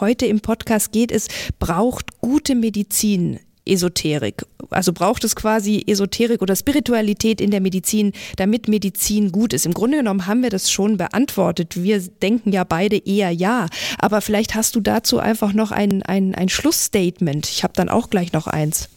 heute 0.00 0.26
im 0.26 0.40
Podcast 0.40 0.92
geht, 0.92 1.10
ist, 1.12 1.30
braucht 1.58 2.20
gute 2.20 2.54
Medizin 2.54 3.38
Esoterik? 3.64 4.44
Also 4.70 4.92
braucht 4.92 5.24
es 5.24 5.36
quasi 5.36 5.84
Esoterik 5.86 6.42
oder 6.42 6.56
Spiritualität 6.56 7.40
in 7.40 7.50
der 7.50 7.60
Medizin, 7.60 8.12
damit 8.36 8.68
Medizin 8.68 9.32
gut 9.32 9.52
ist? 9.52 9.66
Im 9.66 9.74
Grunde 9.74 9.98
genommen 9.98 10.26
haben 10.26 10.42
wir 10.42 10.50
das 10.50 10.70
schon 10.70 10.96
beantwortet. 10.96 11.82
Wir 11.82 12.00
denken 12.00 12.52
ja 12.52 12.64
beide 12.64 12.96
eher 12.96 13.30
ja. 13.30 13.66
Aber 13.98 14.20
vielleicht 14.20 14.54
hast 14.54 14.74
du 14.76 14.80
dazu 14.80 15.18
einfach 15.18 15.52
noch 15.52 15.72
ein, 15.72 16.02
ein, 16.02 16.34
ein 16.34 16.48
Schlussstatement. 16.48 17.48
Ich 17.48 17.62
habe 17.64 17.72
dann 17.76 17.88
auch 17.88 18.10
gleich 18.10 18.32
noch 18.32 18.46
eins. 18.46 18.88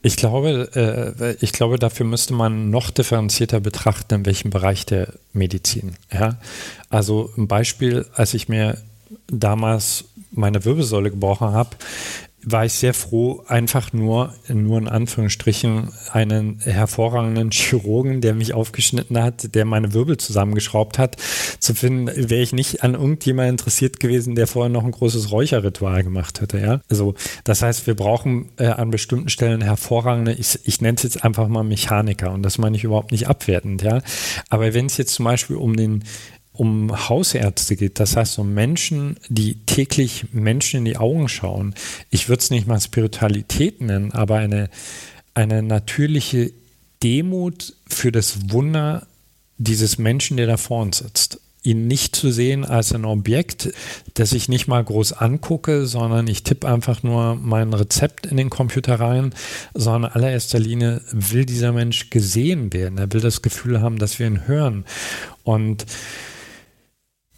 Ich 0.00 0.16
glaube, 0.16 0.70
äh, 1.20 1.44
ich 1.44 1.52
glaube, 1.52 1.78
dafür 1.78 2.06
müsste 2.06 2.32
man 2.32 2.70
noch 2.70 2.90
differenzierter 2.90 3.60
betrachten, 3.60 4.14
in 4.14 4.26
welchem 4.26 4.50
Bereich 4.50 4.86
der 4.86 5.12
Medizin. 5.32 5.96
Ja? 6.12 6.38
Also 6.88 7.30
ein 7.36 7.48
Beispiel, 7.48 8.06
als 8.14 8.34
ich 8.34 8.48
mir 8.48 8.78
damals 9.26 10.04
meine 10.30 10.64
Wirbelsäule 10.64 11.10
gebrochen 11.10 11.52
habe, 11.52 11.70
war 12.50 12.64
ich 12.64 12.72
sehr 12.72 12.94
froh, 12.94 13.42
einfach 13.46 13.92
nur, 13.92 14.34
nur 14.48 14.78
in 14.78 14.88
Anführungsstrichen, 14.88 15.90
einen 16.12 16.60
hervorragenden 16.60 17.50
Chirurgen, 17.50 18.20
der 18.20 18.34
mich 18.34 18.54
aufgeschnitten 18.54 19.22
hat, 19.22 19.54
der 19.54 19.64
meine 19.64 19.92
Wirbel 19.92 20.16
zusammengeschraubt 20.16 20.98
hat, 20.98 21.16
zu 21.58 21.74
finden, 21.74 22.06
wäre 22.06 22.42
ich 22.42 22.52
nicht 22.52 22.82
an 22.82 22.94
irgendjemand 22.94 23.50
interessiert 23.50 24.00
gewesen, 24.00 24.34
der 24.34 24.46
vorher 24.46 24.70
noch 24.70 24.84
ein 24.84 24.92
großes 24.92 25.30
Räucherritual 25.30 26.02
gemacht 26.02 26.40
hätte, 26.40 26.58
ja. 26.58 26.80
Also, 26.88 27.14
das 27.44 27.62
heißt, 27.62 27.86
wir 27.86 27.94
brauchen 27.94 28.48
äh, 28.56 28.66
an 28.66 28.90
bestimmten 28.90 29.28
Stellen 29.28 29.60
hervorragende, 29.60 30.32
ich, 30.32 30.58
ich 30.64 30.80
nenne 30.80 30.96
es 30.96 31.02
jetzt 31.02 31.24
einfach 31.24 31.48
mal 31.48 31.64
Mechaniker 31.64 32.32
und 32.32 32.42
das 32.42 32.58
meine 32.58 32.76
ich 32.76 32.84
überhaupt 32.84 33.12
nicht 33.12 33.28
abwertend, 33.28 33.82
ja. 33.82 34.00
Aber 34.48 34.72
wenn 34.74 34.86
es 34.86 34.96
jetzt 34.96 35.14
zum 35.14 35.24
Beispiel 35.24 35.56
um 35.56 35.76
den 35.76 36.04
um 36.58 37.08
Hausärzte 37.08 37.76
geht, 37.76 38.00
das 38.00 38.16
heißt 38.16 38.38
um 38.40 38.52
Menschen, 38.52 39.16
die 39.28 39.54
täglich 39.66 40.26
Menschen 40.32 40.78
in 40.78 40.84
die 40.84 40.96
Augen 40.96 41.28
schauen. 41.28 41.74
Ich 42.10 42.28
würde 42.28 42.42
es 42.42 42.50
nicht 42.50 42.66
mal 42.66 42.80
Spiritualität 42.80 43.80
nennen, 43.80 44.10
aber 44.12 44.36
eine, 44.36 44.68
eine 45.34 45.62
natürliche 45.62 46.50
Demut 47.02 47.74
für 47.86 48.10
das 48.10 48.50
Wunder 48.50 49.06
dieses 49.56 49.98
Menschen, 49.98 50.36
der 50.36 50.48
da 50.48 50.56
vor 50.56 50.82
uns 50.82 50.98
sitzt. 50.98 51.40
Ihn 51.62 51.86
nicht 51.86 52.16
zu 52.16 52.32
sehen 52.32 52.64
als 52.64 52.92
ein 52.92 53.04
Objekt, 53.04 53.72
das 54.14 54.32
ich 54.32 54.48
nicht 54.48 54.66
mal 54.66 54.82
groß 54.82 55.12
angucke, 55.12 55.86
sondern 55.86 56.26
ich 56.26 56.42
tippe 56.42 56.66
einfach 56.66 57.04
nur 57.04 57.36
mein 57.36 57.72
Rezept 57.72 58.26
in 58.26 58.36
den 58.36 58.50
Computer 58.50 58.98
rein, 58.98 59.32
sondern 59.74 60.10
in 60.10 60.16
allererster 60.16 60.58
Linie 60.58 61.02
will 61.12 61.44
dieser 61.46 61.72
Mensch 61.72 62.10
gesehen 62.10 62.72
werden. 62.72 62.98
Er 62.98 63.12
will 63.12 63.20
das 63.20 63.42
Gefühl 63.42 63.80
haben, 63.80 63.98
dass 63.98 64.18
wir 64.18 64.26
ihn 64.26 64.48
hören. 64.48 64.84
Und 65.44 65.86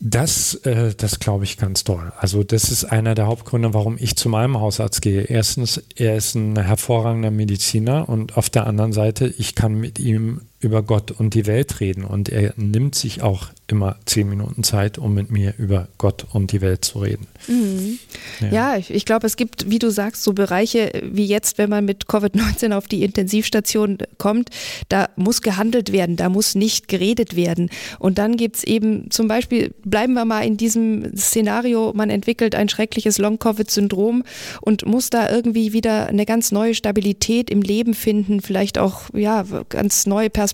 das, 0.00 0.54
äh, 0.64 0.94
das 0.94 1.20
glaube 1.20 1.44
ich 1.44 1.58
ganz 1.58 1.84
toll. 1.84 2.12
Also 2.18 2.42
das 2.42 2.70
ist 2.70 2.84
einer 2.84 3.14
der 3.14 3.26
Hauptgründe, 3.26 3.74
warum 3.74 3.96
ich 3.98 4.16
zu 4.16 4.30
meinem 4.30 4.58
Hausarzt 4.58 5.02
gehe. 5.02 5.22
Erstens, 5.22 5.82
er 5.94 6.16
ist 6.16 6.34
ein 6.34 6.58
hervorragender 6.58 7.30
Mediziner 7.30 8.08
und 8.08 8.36
auf 8.36 8.48
der 8.48 8.66
anderen 8.66 8.92
Seite, 8.92 9.26
ich 9.26 9.54
kann 9.54 9.74
mit 9.74 9.98
ihm 9.98 10.40
über 10.60 10.82
Gott 10.82 11.10
und 11.10 11.32
die 11.32 11.46
Welt 11.46 11.80
reden 11.80 12.04
und 12.04 12.28
er 12.28 12.52
nimmt 12.56 12.94
sich 12.94 13.22
auch 13.22 13.48
immer 13.66 13.96
zehn 14.04 14.28
Minuten 14.28 14.62
Zeit, 14.62 14.98
um 14.98 15.14
mit 15.14 15.30
mir 15.30 15.54
über 15.56 15.88
Gott 15.96 16.26
und 16.32 16.52
die 16.52 16.60
Welt 16.60 16.84
zu 16.84 16.98
reden. 16.98 17.26
Mhm. 17.46 17.98
Ja, 18.40 18.48
ja 18.50 18.76
ich, 18.76 18.90
ich 18.90 19.06
glaube, 19.06 19.26
es 19.26 19.36
gibt, 19.36 19.70
wie 19.70 19.78
du 19.78 19.90
sagst, 19.90 20.22
so 20.22 20.32
Bereiche 20.32 20.92
wie 21.04 21.24
jetzt, 21.24 21.56
wenn 21.56 21.70
man 21.70 21.84
mit 21.84 22.06
Covid-19 22.06 22.72
auf 22.72 22.88
die 22.88 23.04
Intensivstation 23.04 23.98
kommt, 24.18 24.50
da 24.88 25.08
muss 25.16 25.40
gehandelt 25.40 25.92
werden, 25.92 26.16
da 26.16 26.28
muss 26.28 26.54
nicht 26.54 26.88
geredet 26.88 27.36
werden. 27.36 27.70
Und 27.98 28.18
dann 28.18 28.36
gibt 28.36 28.56
es 28.56 28.64
eben 28.64 29.10
zum 29.10 29.28
Beispiel, 29.28 29.72
bleiben 29.84 30.12
wir 30.12 30.24
mal 30.24 30.42
in 30.42 30.56
diesem 30.58 31.16
Szenario, 31.16 31.92
man 31.94 32.10
entwickelt 32.10 32.54
ein 32.54 32.68
schreckliches 32.68 33.16
Long-Covid-Syndrom 33.18 34.24
und 34.60 34.84
muss 34.84 35.08
da 35.08 35.30
irgendwie 35.30 35.72
wieder 35.72 36.08
eine 36.08 36.26
ganz 36.26 36.52
neue 36.52 36.74
Stabilität 36.74 37.48
im 37.48 37.62
Leben 37.62 37.94
finden, 37.94 38.40
vielleicht 38.40 38.78
auch 38.78 39.04
ja, 39.14 39.44
ganz 39.68 40.06
neue 40.06 40.28
Perspektiven 40.28 40.49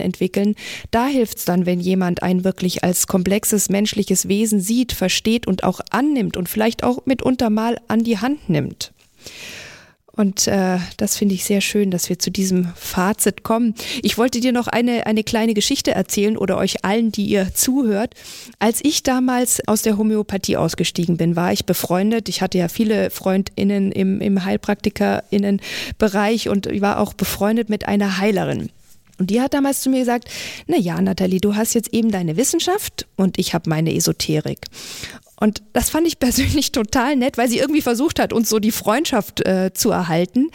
entwickeln. 0.00 0.54
Da 0.90 1.06
hilft 1.06 1.38
es 1.38 1.44
dann, 1.44 1.64
wenn 1.64 1.80
jemand 1.80 2.22
einen 2.22 2.44
wirklich 2.44 2.66
wirklich 2.66 2.82
als 2.82 3.06
komplexes 3.06 3.68
menschliches 3.68 4.28
Wesen 4.28 4.60
sieht, 4.60 4.92
versteht 4.92 5.46
und 5.46 5.62
auch 5.62 5.80
annimmt 5.90 6.36
und 6.36 6.48
vielleicht 6.48 6.82
auch 6.82 7.04
mitunter 7.04 7.50
mal 7.50 7.78
an 7.86 8.02
die 8.02 8.18
Hand 8.18 8.48
nimmt. 8.48 8.92
Und 10.12 10.46
äh, 10.46 10.78
das 10.96 11.18
finde 11.18 11.34
ich 11.34 11.44
sehr 11.44 11.60
schön, 11.60 11.90
dass 11.90 12.08
wir 12.08 12.18
zu 12.18 12.30
diesem 12.30 12.72
Fazit 12.74 13.42
kommen. 13.42 13.74
Ich 14.02 14.16
wollte 14.16 14.40
dir 14.40 14.52
noch 14.52 14.66
eine, 14.66 15.06
eine 15.06 15.22
kleine 15.22 15.52
Geschichte 15.52 15.90
erzählen 15.90 16.38
oder 16.38 16.56
euch 16.56 16.86
allen, 16.86 17.12
die 17.12 17.26
ihr 17.26 17.52
zuhört. 17.52 18.14
Als 18.58 18.82
ich 18.82 19.02
damals 19.02 19.60
aus 19.68 19.82
der 19.82 19.98
Homöopathie 19.98 20.56
ausgestiegen 20.56 21.18
bin, 21.18 21.36
war 21.36 21.52
ich 21.52 21.66
befreundet. 21.66 22.30
Ich 22.30 22.40
hatte 22.40 22.56
ja 22.56 22.68
viele 22.68 23.10
FreundInnen 23.10 23.92
im, 23.92 24.22
im 24.22 24.42
HeilpraktikerInnen-Bereich 24.42 26.48
und 26.48 26.64
ich 26.64 26.80
war 26.80 27.00
auch 27.00 27.12
befreundet 27.12 27.68
mit 27.68 27.86
einer 27.86 28.16
Heilerin. 28.16 28.70
Und 29.18 29.30
die 29.30 29.40
hat 29.40 29.54
damals 29.54 29.80
zu 29.80 29.90
mir 29.90 30.00
gesagt, 30.00 30.28
na 30.66 30.76
ja, 30.76 31.00
Nathalie, 31.00 31.40
du 31.40 31.56
hast 31.56 31.74
jetzt 31.74 31.92
eben 31.92 32.10
deine 32.10 32.36
Wissenschaft 32.36 33.06
und 33.16 33.38
ich 33.38 33.54
habe 33.54 33.70
meine 33.70 33.94
Esoterik. 33.94 34.66
Und 35.38 35.62
das 35.72 35.90
fand 35.90 36.06
ich 36.06 36.18
persönlich 36.18 36.72
total 36.72 37.16
nett, 37.16 37.38
weil 37.38 37.48
sie 37.48 37.58
irgendwie 37.58 37.82
versucht 37.82 38.18
hat, 38.18 38.32
uns 38.32 38.48
so 38.48 38.58
die 38.58 38.72
Freundschaft 38.72 39.46
äh, 39.46 39.72
zu 39.72 39.90
erhalten. 39.90 40.48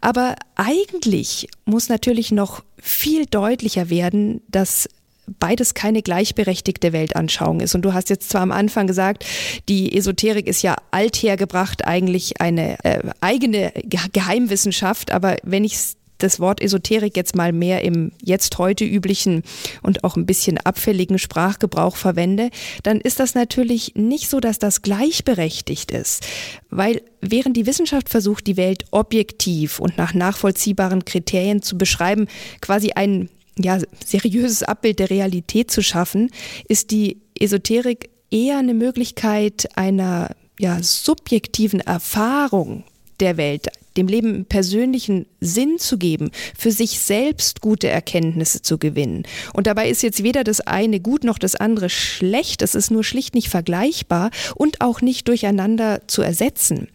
Aber 0.00 0.36
eigentlich 0.56 1.48
muss 1.64 1.88
natürlich 1.88 2.32
noch 2.32 2.62
viel 2.80 3.26
deutlicher 3.26 3.90
werden, 3.90 4.42
dass 4.48 4.88
beides 5.26 5.72
keine 5.72 6.02
gleichberechtigte 6.02 6.92
Weltanschauung 6.92 7.60
ist. 7.60 7.74
Und 7.74 7.82
du 7.82 7.94
hast 7.94 8.10
jetzt 8.10 8.28
zwar 8.28 8.42
am 8.42 8.52
Anfang 8.52 8.86
gesagt, 8.86 9.24
die 9.70 9.96
Esoterik 9.96 10.46
ist 10.46 10.62
ja 10.62 10.76
althergebracht, 10.90 11.86
eigentlich 11.86 12.40
eine 12.42 12.76
äh, 12.84 13.00
eigene 13.22 13.72
Geheimwissenschaft, 14.12 15.12
aber 15.12 15.36
wenn 15.42 15.64
ich 15.64 15.74
es 15.74 15.96
das 16.18 16.40
Wort 16.40 16.60
Esoterik 16.60 17.16
jetzt 17.16 17.36
mal 17.36 17.52
mehr 17.52 17.82
im 17.82 18.12
jetzt 18.22 18.58
heute 18.58 18.84
üblichen 18.84 19.42
und 19.82 20.04
auch 20.04 20.16
ein 20.16 20.26
bisschen 20.26 20.58
abfälligen 20.58 21.18
Sprachgebrauch 21.18 21.96
verwende, 21.96 22.50
dann 22.82 23.00
ist 23.00 23.20
das 23.20 23.34
natürlich 23.34 23.94
nicht 23.94 24.30
so, 24.30 24.40
dass 24.40 24.58
das 24.58 24.82
gleichberechtigt 24.82 25.90
ist. 25.90 26.26
Weil 26.70 27.02
während 27.20 27.56
die 27.56 27.66
Wissenschaft 27.66 28.08
versucht, 28.08 28.46
die 28.46 28.56
Welt 28.56 28.84
objektiv 28.90 29.80
und 29.80 29.98
nach 29.98 30.14
nachvollziehbaren 30.14 31.04
Kriterien 31.04 31.62
zu 31.62 31.76
beschreiben, 31.76 32.28
quasi 32.60 32.92
ein 32.92 33.28
ja, 33.58 33.78
seriöses 34.04 34.62
Abbild 34.62 34.98
der 34.98 35.10
Realität 35.10 35.70
zu 35.70 35.82
schaffen, 35.82 36.30
ist 36.68 36.90
die 36.90 37.20
Esoterik 37.38 38.10
eher 38.30 38.58
eine 38.58 38.74
Möglichkeit 38.74 39.68
einer 39.76 40.34
ja, 40.58 40.82
subjektiven 40.82 41.80
Erfahrung 41.80 42.84
der 43.24 43.38
Welt, 43.38 43.68
dem 43.96 44.06
Leben 44.06 44.44
persönlichen 44.44 45.26
Sinn 45.40 45.78
zu 45.78 45.96
geben, 45.96 46.30
für 46.56 46.70
sich 46.70 47.00
selbst 47.00 47.62
gute 47.62 47.88
Erkenntnisse 47.88 48.60
zu 48.60 48.76
gewinnen. 48.76 49.22
Und 49.54 49.66
dabei 49.66 49.88
ist 49.88 50.02
jetzt 50.02 50.22
weder 50.22 50.44
das 50.44 50.60
eine 50.60 51.00
gut 51.00 51.24
noch 51.24 51.38
das 51.38 51.56
andere 51.56 51.88
schlecht, 51.88 52.60
es 52.60 52.74
ist 52.74 52.90
nur 52.90 53.02
schlicht 53.02 53.34
nicht 53.34 53.48
vergleichbar 53.48 54.30
und 54.54 54.82
auch 54.82 55.00
nicht 55.00 55.26
durcheinander 55.28 56.02
zu 56.06 56.20
ersetzen. 56.20 56.88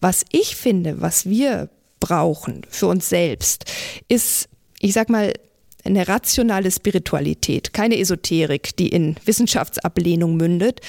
Was 0.00 0.24
ich 0.32 0.56
finde, 0.56 1.02
was 1.02 1.28
wir 1.28 1.68
brauchen 2.00 2.62
für 2.70 2.86
uns 2.86 3.10
selbst, 3.10 3.66
ist, 4.08 4.48
ich 4.80 4.94
sag 4.94 5.10
mal, 5.10 5.34
eine 5.84 6.08
rationale 6.08 6.70
Spiritualität, 6.70 7.74
keine 7.74 7.98
Esoterik, 7.98 8.74
die 8.76 8.88
in 8.88 9.16
Wissenschaftsablehnung 9.26 10.34
mündet 10.34 10.80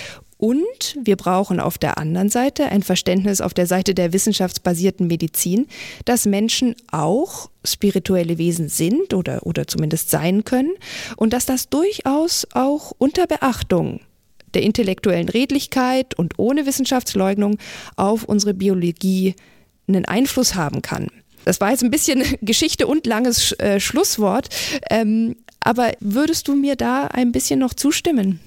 und 0.45 0.95
wir 1.01 1.15
brauchen 1.15 1.59
auf 1.59 1.79
der 1.79 1.97
anderen 1.97 2.29
Seite 2.29 2.65
ein 2.65 2.83
Verständnis 2.83 3.41
auf 3.41 3.55
der 3.55 3.65
Seite 3.65 3.95
der 3.95 4.13
wissenschaftsbasierten 4.13 5.07
Medizin, 5.07 5.65
dass 6.05 6.27
Menschen 6.27 6.75
auch 6.91 7.49
spirituelle 7.63 8.37
Wesen 8.37 8.69
sind 8.69 9.15
oder, 9.15 9.43
oder 9.47 9.65
zumindest 9.65 10.11
sein 10.11 10.43
können 10.43 10.73
und 11.15 11.33
dass 11.33 11.47
das 11.47 11.69
durchaus 11.69 12.45
auch 12.53 12.91
unter 12.99 13.25
Beachtung 13.25 14.01
der 14.53 14.61
intellektuellen 14.61 15.29
Redlichkeit 15.29 16.13
und 16.13 16.37
ohne 16.37 16.67
Wissenschaftsleugnung 16.67 17.57
auf 17.95 18.25
unsere 18.25 18.53
Biologie 18.53 19.33
einen 19.87 20.05
Einfluss 20.05 20.53
haben 20.53 20.83
kann. 20.83 21.07
Das 21.43 21.59
war 21.59 21.71
jetzt 21.71 21.83
ein 21.83 21.89
bisschen 21.89 22.23
Geschichte 22.43 22.85
und 22.85 23.07
langes 23.07 23.53
äh, 23.53 23.79
Schlusswort, 23.79 24.49
ähm, 24.91 25.37
aber 25.59 25.93
würdest 26.01 26.47
du 26.47 26.55
mir 26.55 26.75
da 26.75 27.07
ein 27.07 27.31
bisschen 27.31 27.59
noch 27.59 27.73
zustimmen? 27.73 28.39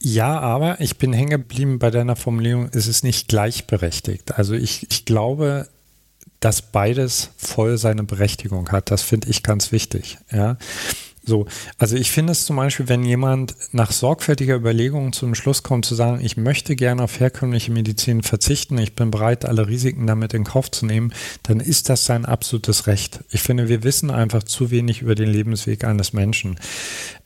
Ja, 0.00 0.38
aber 0.38 0.80
ich 0.80 0.98
bin 0.98 1.12
hängen 1.12 1.30
geblieben 1.30 1.78
bei 1.78 1.90
deiner 1.90 2.16
Formulierung, 2.16 2.68
es 2.72 2.86
ist 2.86 3.02
nicht 3.02 3.28
gleichberechtigt. 3.28 4.38
Also 4.38 4.54
ich, 4.54 4.86
ich 4.90 5.04
glaube, 5.04 5.68
dass 6.40 6.62
beides 6.62 7.30
voll 7.36 7.78
seine 7.78 8.04
Berechtigung 8.04 8.70
hat. 8.70 8.90
Das 8.90 9.02
finde 9.02 9.28
ich 9.28 9.42
ganz 9.42 9.72
wichtig. 9.72 10.18
Ja. 10.30 10.58
So, 11.28 11.46
also 11.76 11.96
ich 11.96 12.12
finde 12.12 12.30
es 12.30 12.44
zum 12.44 12.54
Beispiel, 12.54 12.88
wenn 12.88 13.02
jemand 13.02 13.56
nach 13.72 13.90
sorgfältiger 13.90 14.54
Überlegung 14.54 15.12
zum 15.12 15.34
Schluss 15.34 15.64
kommt, 15.64 15.84
zu 15.84 15.96
sagen, 15.96 16.24
ich 16.24 16.36
möchte 16.36 16.76
gerne 16.76 17.02
auf 17.02 17.18
herkömmliche 17.18 17.72
Medizin 17.72 18.22
verzichten, 18.22 18.78
ich 18.78 18.94
bin 18.94 19.10
bereit, 19.10 19.44
alle 19.44 19.66
Risiken 19.66 20.06
damit 20.06 20.34
in 20.34 20.44
Kauf 20.44 20.70
zu 20.70 20.86
nehmen, 20.86 21.12
dann 21.42 21.58
ist 21.58 21.88
das 21.88 22.04
sein 22.04 22.26
absolutes 22.26 22.86
Recht. 22.86 23.24
Ich 23.30 23.42
finde, 23.42 23.68
wir 23.68 23.82
wissen 23.82 24.12
einfach 24.12 24.44
zu 24.44 24.70
wenig 24.70 25.02
über 25.02 25.16
den 25.16 25.28
Lebensweg 25.28 25.82
eines 25.82 26.12
Menschen. 26.12 26.60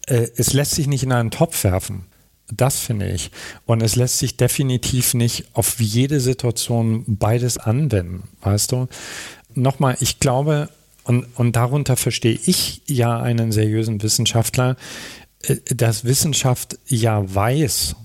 Äh, 0.06 0.28
es 0.34 0.54
lässt 0.54 0.76
sich 0.76 0.86
nicht 0.86 1.02
in 1.02 1.12
einen 1.12 1.30
Topf 1.30 1.62
werfen. 1.62 2.06
Das 2.50 2.80
finde 2.80 3.10
ich. 3.10 3.30
Und 3.66 3.82
es 3.82 3.96
lässt 3.96 4.18
sich 4.18 4.36
definitiv 4.36 5.14
nicht 5.14 5.46
auf 5.52 5.80
jede 5.80 6.20
Situation 6.20 7.04
beides 7.06 7.58
anwenden, 7.58 8.24
weißt 8.42 8.72
du? 8.72 8.88
Nochmal, 9.54 9.96
ich 10.00 10.20
glaube, 10.20 10.68
und, 11.04 11.26
und 11.36 11.56
darunter 11.56 11.96
verstehe 11.96 12.38
ich 12.44 12.82
ja 12.86 13.20
einen 13.20 13.52
seriösen 13.52 14.02
Wissenschaftler, 14.02 14.76
äh, 15.42 15.56
dass 15.74 16.04
Wissenschaft 16.04 16.78
ja 16.86 17.22
weiß, 17.34 17.96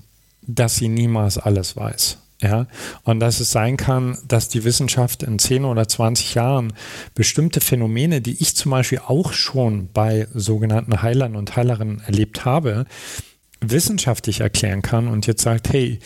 dass 0.42 0.76
sie 0.76 0.88
niemals 0.88 1.38
alles 1.38 1.76
weiß. 1.76 2.18
Ja, 2.42 2.66
und 3.04 3.20
dass 3.20 3.40
es 3.40 3.50
sein 3.50 3.78
kann, 3.78 4.18
dass 4.28 4.50
die 4.50 4.64
Wissenschaft 4.64 5.22
in 5.22 5.38
10 5.38 5.64
oder 5.64 5.88
20 5.88 6.34
Jahren 6.34 6.74
bestimmte 7.14 7.62
Phänomene, 7.62 8.20
die 8.20 8.36
ich 8.42 8.54
zum 8.54 8.72
Beispiel 8.72 8.98
auch 8.98 9.32
schon 9.32 9.88
bei 9.94 10.28
sogenannten 10.34 11.00
Heilern 11.00 11.34
und 11.34 11.56
Heilerinnen 11.56 12.00
erlebt 12.00 12.44
habe, 12.44 12.84
wissenschaftlich 13.70 14.40
erklären 14.40 14.82
kann 14.82 15.08
und 15.08 15.26
jetzt 15.26 15.42
sagt, 15.42 15.72
hey, 15.72 15.98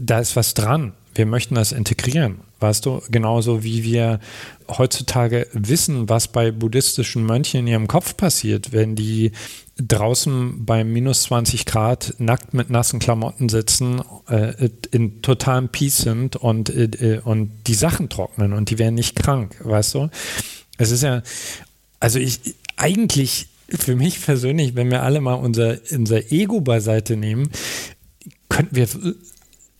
da 0.00 0.20
ist 0.20 0.36
was 0.36 0.54
dran, 0.54 0.92
wir 1.14 1.26
möchten 1.26 1.54
das 1.54 1.72
integrieren. 1.72 2.40
Weißt 2.60 2.86
du, 2.86 3.02
genauso 3.10 3.62
wie 3.62 3.84
wir 3.84 4.20
heutzutage 4.68 5.46
wissen, 5.52 6.08
was 6.08 6.28
bei 6.28 6.50
buddhistischen 6.50 7.24
Mönchen 7.24 7.60
in 7.60 7.66
ihrem 7.66 7.88
Kopf 7.88 8.16
passiert, 8.16 8.72
wenn 8.72 8.96
die 8.96 9.32
draußen 9.76 10.64
bei 10.64 10.84
minus 10.84 11.24
20 11.24 11.66
Grad 11.66 12.14
nackt 12.18 12.54
mit 12.54 12.70
nassen 12.70 13.00
Klamotten 13.00 13.48
sitzen, 13.48 14.02
äh, 14.28 14.70
in 14.92 15.20
totalem 15.20 15.68
Peace 15.68 15.98
sind 15.98 16.36
und, 16.36 16.70
äh, 16.70 17.20
und 17.24 17.50
die 17.66 17.74
Sachen 17.74 18.08
trocknen 18.08 18.52
und 18.52 18.70
die 18.70 18.78
werden 18.78 18.94
nicht 18.94 19.16
krank, 19.16 19.56
weißt 19.62 19.94
du? 19.94 20.08
Es 20.78 20.90
ist 20.90 21.02
ja, 21.02 21.22
also 22.00 22.18
ich, 22.18 22.54
eigentlich 22.76 23.48
für 23.68 23.96
mich 23.96 24.20
persönlich, 24.22 24.74
wenn 24.74 24.90
wir 24.90 25.02
alle 25.02 25.20
mal 25.20 25.34
unser, 25.34 25.78
unser 25.90 26.32
Ego 26.32 26.60
beiseite 26.60 27.16
nehmen, 27.16 27.50
könnten 28.48 28.76
wir 28.76 28.88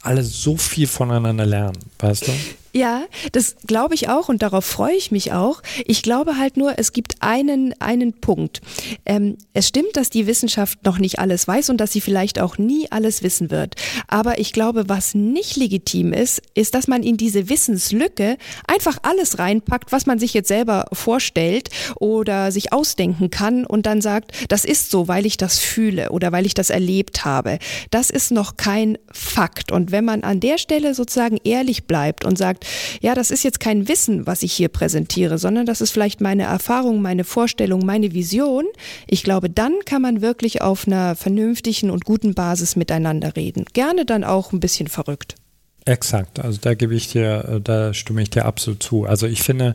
alle 0.03 0.23
so 0.23 0.57
viel 0.57 0.87
voneinander 0.87 1.47
lernen, 1.47 1.79
weißt 1.99 2.29
du? 2.29 2.33
Ja, 2.77 3.05
das 3.31 3.55
glaube 3.69 3.95
ich 3.95 4.09
auch 4.09 4.29
und 4.29 4.43
darauf 4.43 4.65
freue 4.65 4.97
ich 4.97 5.13
mich 5.13 5.33
auch. 5.33 5.63
Ich 5.87 6.03
glaube 6.03 6.39
halt 6.39 6.57
nur, 6.57 6.77
es 6.77 6.93
gibt 6.93 7.15
einen, 7.21 7.73
einen 7.81 8.15
Punkt. 8.15 8.63
Ähm, 9.07 9.39
es 9.53 9.69
stimmt, 9.69 9.97
dass 9.97 10.11
die 10.11 10.27
Wissenschaft 10.27 10.85
noch 10.85 10.99
nicht 10.99 11.21
alles 11.21 11.47
weiß 11.47 11.71
und 11.71 11.77
dass 11.77 11.93
sie 11.93 12.01
vielleicht 12.01 12.41
auch 12.41 12.59
nie 12.59 12.89
alles 12.91 13.23
wissen 13.23 13.53
wird. 13.53 13.77
Aber 14.09 14.41
ich 14.41 14.53
glaube, 14.53 14.89
was 14.89 15.15
nicht 15.15 15.55
legitim 15.55 16.13
ist, 16.13 16.43
ist, 16.55 16.75
dass 16.75 16.89
man 16.89 17.05
in 17.05 17.17
diese 17.17 17.49
Wissenslücke 17.49 18.39
einfach 18.67 18.99
alles 19.03 19.39
reinpackt, 19.39 19.93
was 19.93 20.07
man 20.07 20.19
sich 20.19 20.35
jetzt 20.35 20.49
selber 20.49 20.87
vorstellt 20.93 21.71
oder 22.01 22.51
sich 22.51 22.73
ausdenken 22.73 23.31
kann 23.31 23.65
und 23.65 23.87
dann 23.87 24.01
sagt, 24.01 24.33
das 24.49 24.65
ist 24.65 24.91
so, 24.91 25.07
weil 25.07 25.27
ich 25.27 25.37
das 25.37 25.61
fühle 25.61 26.11
oder 26.11 26.33
weil 26.33 26.45
ich 26.45 26.55
das 26.55 26.71
erlebt 26.71 27.25
habe. 27.25 27.61
Das 27.93 28.11
ist 28.11 28.33
noch 28.33 28.57
kein 28.57 28.99
Fakt. 29.13 29.71
Und 29.71 29.93
wenn 29.93 30.05
man 30.05 30.25
an 30.25 30.41
der 30.41 30.59
Stelle 30.59 30.94
sozusagen 30.94 31.38
ehrlich 31.44 31.85
bleibt 31.85 32.25
und 32.25 32.37
sagt, 32.37 32.63
ja, 33.00 33.15
das 33.15 33.31
ist 33.31 33.44
jetzt 33.44 33.60
kein 33.60 33.88
Wissen, 33.88 34.27
was 34.27 34.42
ich 34.42 34.52
hier 34.52 34.69
präsentiere, 34.69 35.38
sondern 35.38 35.67
das 35.67 35.81
ist 35.81 35.90
vielleicht 35.90 36.21
meine 36.21 36.44
Erfahrung, 36.44 37.02
meine 37.02 37.25
Vorstellung, 37.25 37.85
meine 37.85 38.12
Vision, 38.12 38.65
ich 39.06 39.23
glaube, 39.23 39.50
dann 39.50 39.75
kann 39.85 40.02
man 40.02 40.21
wirklich 40.21 40.62
auf 40.62 40.87
einer 40.87 41.17
vernünftigen 41.17 41.90
und 41.90 42.04
guten 42.04 42.35
Basis 42.35 42.77
miteinander 42.77 43.37
reden. 43.37 43.65
Gerne 43.73 44.04
dann 44.04 44.25
auch 44.25 44.52
ein 44.52 44.60
bisschen 44.60 44.88
verrückt. 44.88 45.35
Exakt, 45.87 46.40
also 46.40 46.58
da 46.60 46.75
gebe 46.75 46.94
ich 46.94 47.08
dir, 47.08 47.60
da 47.62 47.92
stimme 47.92 48.23
ich 48.23 48.31
dir 48.31 48.46
absolut 48.46 48.83
zu. 48.83 49.04
Also 49.04 49.27
ich 49.27 49.42
finde, 49.42 49.75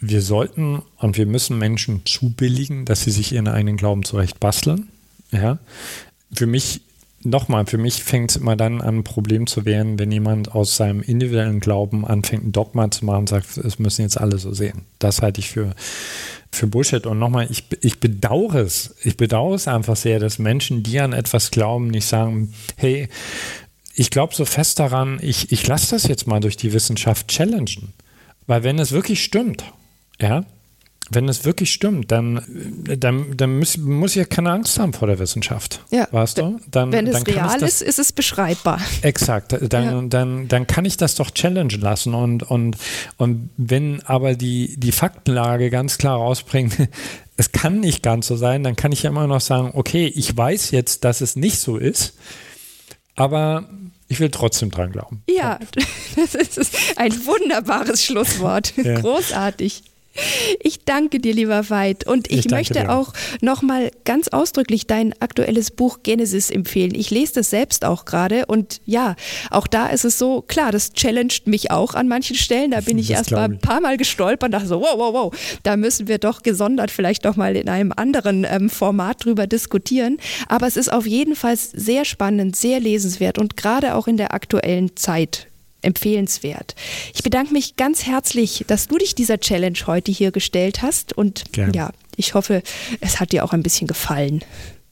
wir 0.00 0.22
sollten 0.22 0.82
und 0.96 1.16
wir 1.16 1.26
müssen 1.26 1.58
Menschen 1.58 2.02
zubilligen, 2.04 2.84
dass 2.84 3.02
sie 3.02 3.10
sich 3.10 3.32
ihren 3.32 3.48
eigenen 3.48 3.76
Glauben 3.76 4.04
zurecht 4.04 4.40
basteln. 4.40 4.88
Ja. 5.30 5.58
Für 6.32 6.46
mich 6.46 6.80
nochmal, 7.22 7.66
für 7.66 7.78
mich 7.78 8.02
fängt 8.02 8.30
es 8.30 8.36
immer 8.36 8.56
dann 8.56 8.80
an, 8.80 8.98
ein 8.98 9.04
Problem 9.04 9.46
zu 9.46 9.64
werden, 9.64 9.98
wenn 9.98 10.12
jemand 10.12 10.54
aus 10.54 10.76
seinem 10.76 11.02
individuellen 11.02 11.60
Glauben 11.60 12.06
anfängt, 12.06 12.44
ein 12.44 12.52
Dogma 12.52 12.90
zu 12.90 13.04
machen 13.04 13.20
und 13.20 13.28
sagt, 13.28 13.56
es 13.56 13.78
müssen 13.78 14.02
jetzt 14.02 14.20
alle 14.20 14.38
so 14.38 14.52
sehen. 14.52 14.82
Das 14.98 15.22
halte 15.22 15.40
ich 15.40 15.50
für, 15.50 15.74
für 16.52 16.66
Bullshit. 16.66 17.06
Und 17.06 17.18
nochmal, 17.18 17.48
ich, 17.50 17.64
ich 17.80 18.00
bedauere 18.00 18.56
es. 18.56 18.94
Ich 19.02 19.16
bedauere 19.16 19.54
es 19.54 19.68
einfach 19.68 19.96
sehr, 19.96 20.20
dass 20.20 20.38
Menschen, 20.38 20.82
die 20.82 21.00
an 21.00 21.12
etwas 21.12 21.50
glauben, 21.50 21.88
nicht 21.88 22.06
sagen, 22.06 22.54
hey, 22.76 23.08
ich 23.94 24.10
glaube 24.10 24.34
so 24.34 24.44
fest 24.44 24.78
daran, 24.78 25.18
ich, 25.20 25.50
ich 25.50 25.66
lasse 25.66 25.90
das 25.90 26.06
jetzt 26.06 26.26
mal 26.26 26.40
durch 26.40 26.56
die 26.56 26.72
Wissenschaft 26.72 27.28
challengen. 27.28 27.94
Weil 28.46 28.62
wenn 28.62 28.78
es 28.78 28.92
wirklich 28.92 29.22
stimmt, 29.24 29.64
ja, 30.20 30.44
wenn 31.10 31.28
es 31.28 31.44
wirklich 31.44 31.72
stimmt, 31.72 32.12
dann, 32.12 32.42
dann, 32.98 33.36
dann 33.36 33.58
muss, 33.58 33.76
muss 33.76 34.10
ich 34.10 34.16
ja 34.16 34.24
keine 34.24 34.50
Angst 34.50 34.78
haben 34.78 34.92
vor 34.92 35.08
der 35.08 35.18
Wissenschaft. 35.18 35.84
Ja. 35.90 36.06
Weißt 36.10 36.38
du? 36.38 36.60
Dann, 36.70 36.92
wenn 36.92 37.06
es 37.06 37.24
dann 37.24 37.34
real 37.34 37.58
das, 37.60 37.80
ist, 37.80 37.82
ist 37.82 37.98
es 37.98 38.12
beschreibbar. 38.12 38.80
Exakt. 39.02 39.56
Dann, 39.68 39.84
ja. 39.84 40.02
dann, 40.02 40.48
dann 40.48 40.66
kann 40.66 40.84
ich 40.84 40.96
das 40.96 41.14
doch 41.14 41.30
challengen 41.30 41.80
lassen. 41.80 42.14
Und, 42.14 42.42
und, 42.42 42.76
und 43.16 43.50
wenn 43.56 44.02
aber 44.04 44.34
die, 44.34 44.78
die 44.78 44.92
Faktenlage 44.92 45.70
ganz 45.70 45.98
klar 45.98 46.16
rausbringt, 46.16 46.76
es 47.36 47.52
kann 47.52 47.80
nicht 47.80 48.02
ganz 48.02 48.26
so 48.26 48.36
sein, 48.36 48.62
dann 48.62 48.76
kann 48.76 48.92
ich 48.92 49.04
ja 49.04 49.10
immer 49.10 49.26
noch 49.26 49.40
sagen, 49.40 49.70
okay, 49.74 50.12
ich 50.14 50.36
weiß 50.36 50.72
jetzt, 50.72 51.04
dass 51.04 51.20
es 51.20 51.36
nicht 51.36 51.58
so 51.58 51.76
ist, 51.76 52.14
aber 53.14 53.68
ich 54.08 54.20
will 54.20 54.30
trotzdem 54.30 54.70
dran 54.70 54.92
glauben. 54.92 55.22
Ja, 55.28 55.58
das 56.16 56.56
ist 56.56 56.76
ein 56.96 57.12
wunderbares 57.26 58.04
Schlusswort. 58.04 58.74
Ja. 58.76 59.00
Großartig. 59.00 59.82
Ich 60.60 60.84
danke 60.84 61.20
dir, 61.20 61.34
lieber 61.34 61.70
Veit. 61.70 62.06
Und 62.06 62.30
ich, 62.30 62.46
ich 62.46 62.50
möchte 62.50 62.80
dir. 62.80 62.92
auch 62.92 63.12
nochmal 63.40 63.90
ganz 64.04 64.28
ausdrücklich 64.28 64.86
dein 64.86 65.14
aktuelles 65.20 65.70
Buch 65.70 66.00
Genesis 66.02 66.50
empfehlen. 66.50 66.94
Ich 66.94 67.10
lese 67.10 67.34
das 67.34 67.50
selbst 67.50 67.84
auch 67.84 68.04
gerade 68.04 68.46
und 68.46 68.80
ja, 68.84 69.16
auch 69.50 69.66
da 69.66 69.88
ist 69.88 70.04
es 70.04 70.18
so, 70.18 70.42
klar, 70.42 70.72
das 70.72 70.92
challenged 70.92 71.46
mich 71.46 71.70
auch 71.70 71.94
an 71.94 72.08
manchen 72.08 72.36
Stellen. 72.36 72.70
Da 72.70 72.80
bin 72.80 72.98
ich 72.98 73.10
erst 73.10 73.30
mal 73.30 73.44
ein 73.44 73.58
paar 73.58 73.80
Mal 73.80 73.96
gestolpert 73.96 74.48
und 74.48 74.52
dachte 74.52 74.68
so, 74.68 74.80
wow, 74.80 74.94
wow, 74.96 75.12
wow, 75.12 75.58
da 75.62 75.76
müssen 75.76 76.08
wir 76.08 76.18
doch 76.18 76.42
gesondert 76.42 76.90
vielleicht 76.90 77.24
nochmal 77.24 77.56
in 77.56 77.68
einem 77.68 77.92
anderen 77.94 78.46
ähm, 78.48 78.70
Format 78.70 79.24
drüber 79.24 79.46
diskutieren. 79.46 80.18
Aber 80.48 80.66
es 80.66 80.76
ist 80.76 80.92
auf 80.92 81.06
jeden 81.06 81.36
Fall 81.36 81.56
sehr 81.56 82.04
spannend, 82.04 82.56
sehr 82.56 82.80
lesenswert 82.80 83.38
und 83.38 83.56
gerade 83.56 83.94
auch 83.94 84.06
in 84.06 84.16
der 84.16 84.34
aktuellen 84.34 84.96
Zeit 84.96 85.47
empfehlenswert. 85.82 86.74
Ich 87.14 87.22
bedanke 87.22 87.52
mich 87.52 87.76
ganz 87.76 88.06
herzlich, 88.06 88.64
dass 88.66 88.88
du 88.88 88.98
dich 88.98 89.14
dieser 89.14 89.38
Challenge 89.38 89.78
heute 89.86 90.12
hier 90.12 90.32
gestellt 90.32 90.82
hast 90.82 91.12
und 91.16 91.52
Gern. 91.52 91.72
ja, 91.72 91.92
ich 92.16 92.34
hoffe, 92.34 92.62
es 93.00 93.20
hat 93.20 93.32
dir 93.32 93.44
auch 93.44 93.52
ein 93.52 93.62
bisschen 93.62 93.86
gefallen. 93.86 94.44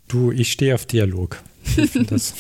Du, 0.08 0.30
ich 0.30 0.52
stehe 0.52 0.74
auf 0.74 0.86
Dialog. 0.86 1.42
Ich 1.76 1.90
finde 1.90 2.10
das, 2.10 2.34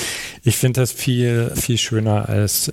find 0.44 0.76
das 0.76 0.92
viel, 0.92 1.52
viel 1.54 1.78
schöner 1.78 2.28
als 2.28 2.72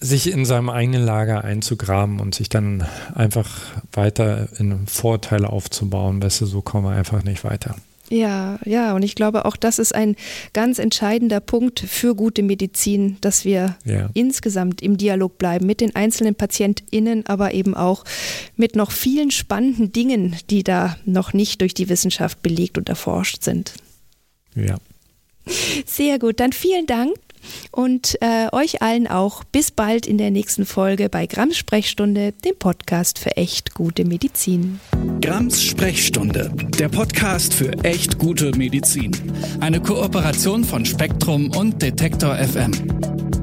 sich 0.00 0.32
in 0.32 0.46
seinem 0.46 0.70
eigenen 0.70 1.04
Lager 1.04 1.44
einzugraben 1.44 2.20
und 2.20 2.34
sich 2.34 2.48
dann 2.48 2.86
einfach 3.14 3.60
weiter 3.92 4.48
in 4.58 4.86
Vorurteile 4.86 5.50
aufzubauen. 5.50 6.22
Weißt 6.22 6.40
du, 6.40 6.46
so 6.46 6.62
kommen 6.62 6.86
wir 6.86 6.92
einfach 6.92 7.22
nicht 7.22 7.44
weiter. 7.44 7.76
Ja, 8.12 8.58
ja, 8.64 8.92
und 8.94 9.04
ich 9.04 9.14
glaube, 9.14 9.44
auch 9.44 9.54
das 9.54 9.78
ist 9.78 9.94
ein 9.94 10.16
ganz 10.52 10.80
entscheidender 10.80 11.38
Punkt 11.38 11.78
für 11.78 12.16
gute 12.16 12.42
Medizin, 12.42 13.16
dass 13.20 13.44
wir 13.44 13.76
ja. 13.84 14.10
insgesamt 14.14 14.82
im 14.82 14.96
Dialog 14.96 15.38
bleiben 15.38 15.64
mit 15.64 15.80
den 15.80 15.94
einzelnen 15.94 16.34
PatientInnen, 16.34 17.24
aber 17.26 17.54
eben 17.54 17.74
auch 17.74 18.04
mit 18.56 18.74
noch 18.74 18.90
vielen 18.90 19.30
spannenden 19.30 19.92
Dingen, 19.92 20.34
die 20.50 20.64
da 20.64 20.96
noch 21.04 21.32
nicht 21.32 21.60
durch 21.60 21.72
die 21.72 21.88
Wissenschaft 21.88 22.42
belegt 22.42 22.78
und 22.78 22.88
erforscht 22.88 23.44
sind. 23.44 23.74
Ja. 24.56 24.78
Sehr 25.86 26.18
gut, 26.18 26.40
dann 26.40 26.52
vielen 26.52 26.86
Dank 26.86 27.14
und 27.70 28.18
äh, 28.20 28.48
euch 28.52 28.82
allen 28.82 29.06
auch 29.06 29.44
bis 29.44 29.70
bald 29.70 30.06
in 30.06 30.18
der 30.18 30.30
nächsten 30.30 30.66
Folge 30.66 31.08
bei 31.08 31.26
Grams 31.26 31.56
Sprechstunde, 31.56 32.32
dem 32.44 32.56
Podcast 32.58 33.18
für 33.18 33.36
echt 33.36 33.74
gute 33.74 34.04
Medizin. 34.04 34.80
Grams 35.20 35.62
Sprechstunde, 35.62 36.52
der 36.78 36.88
Podcast 36.88 37.54
für 37.54 37.72
echt 37.84 38.18
gute 38.18 38.56
Medizin. 38.56 39.12
Eine 39.60 39.80
Kooperation 39.80 40.64
von 40.64 40.84
Spektrum 40.84 41.50
und 41.56 41.80
Detektor 41.82 42.36
FM. 42.36 43.39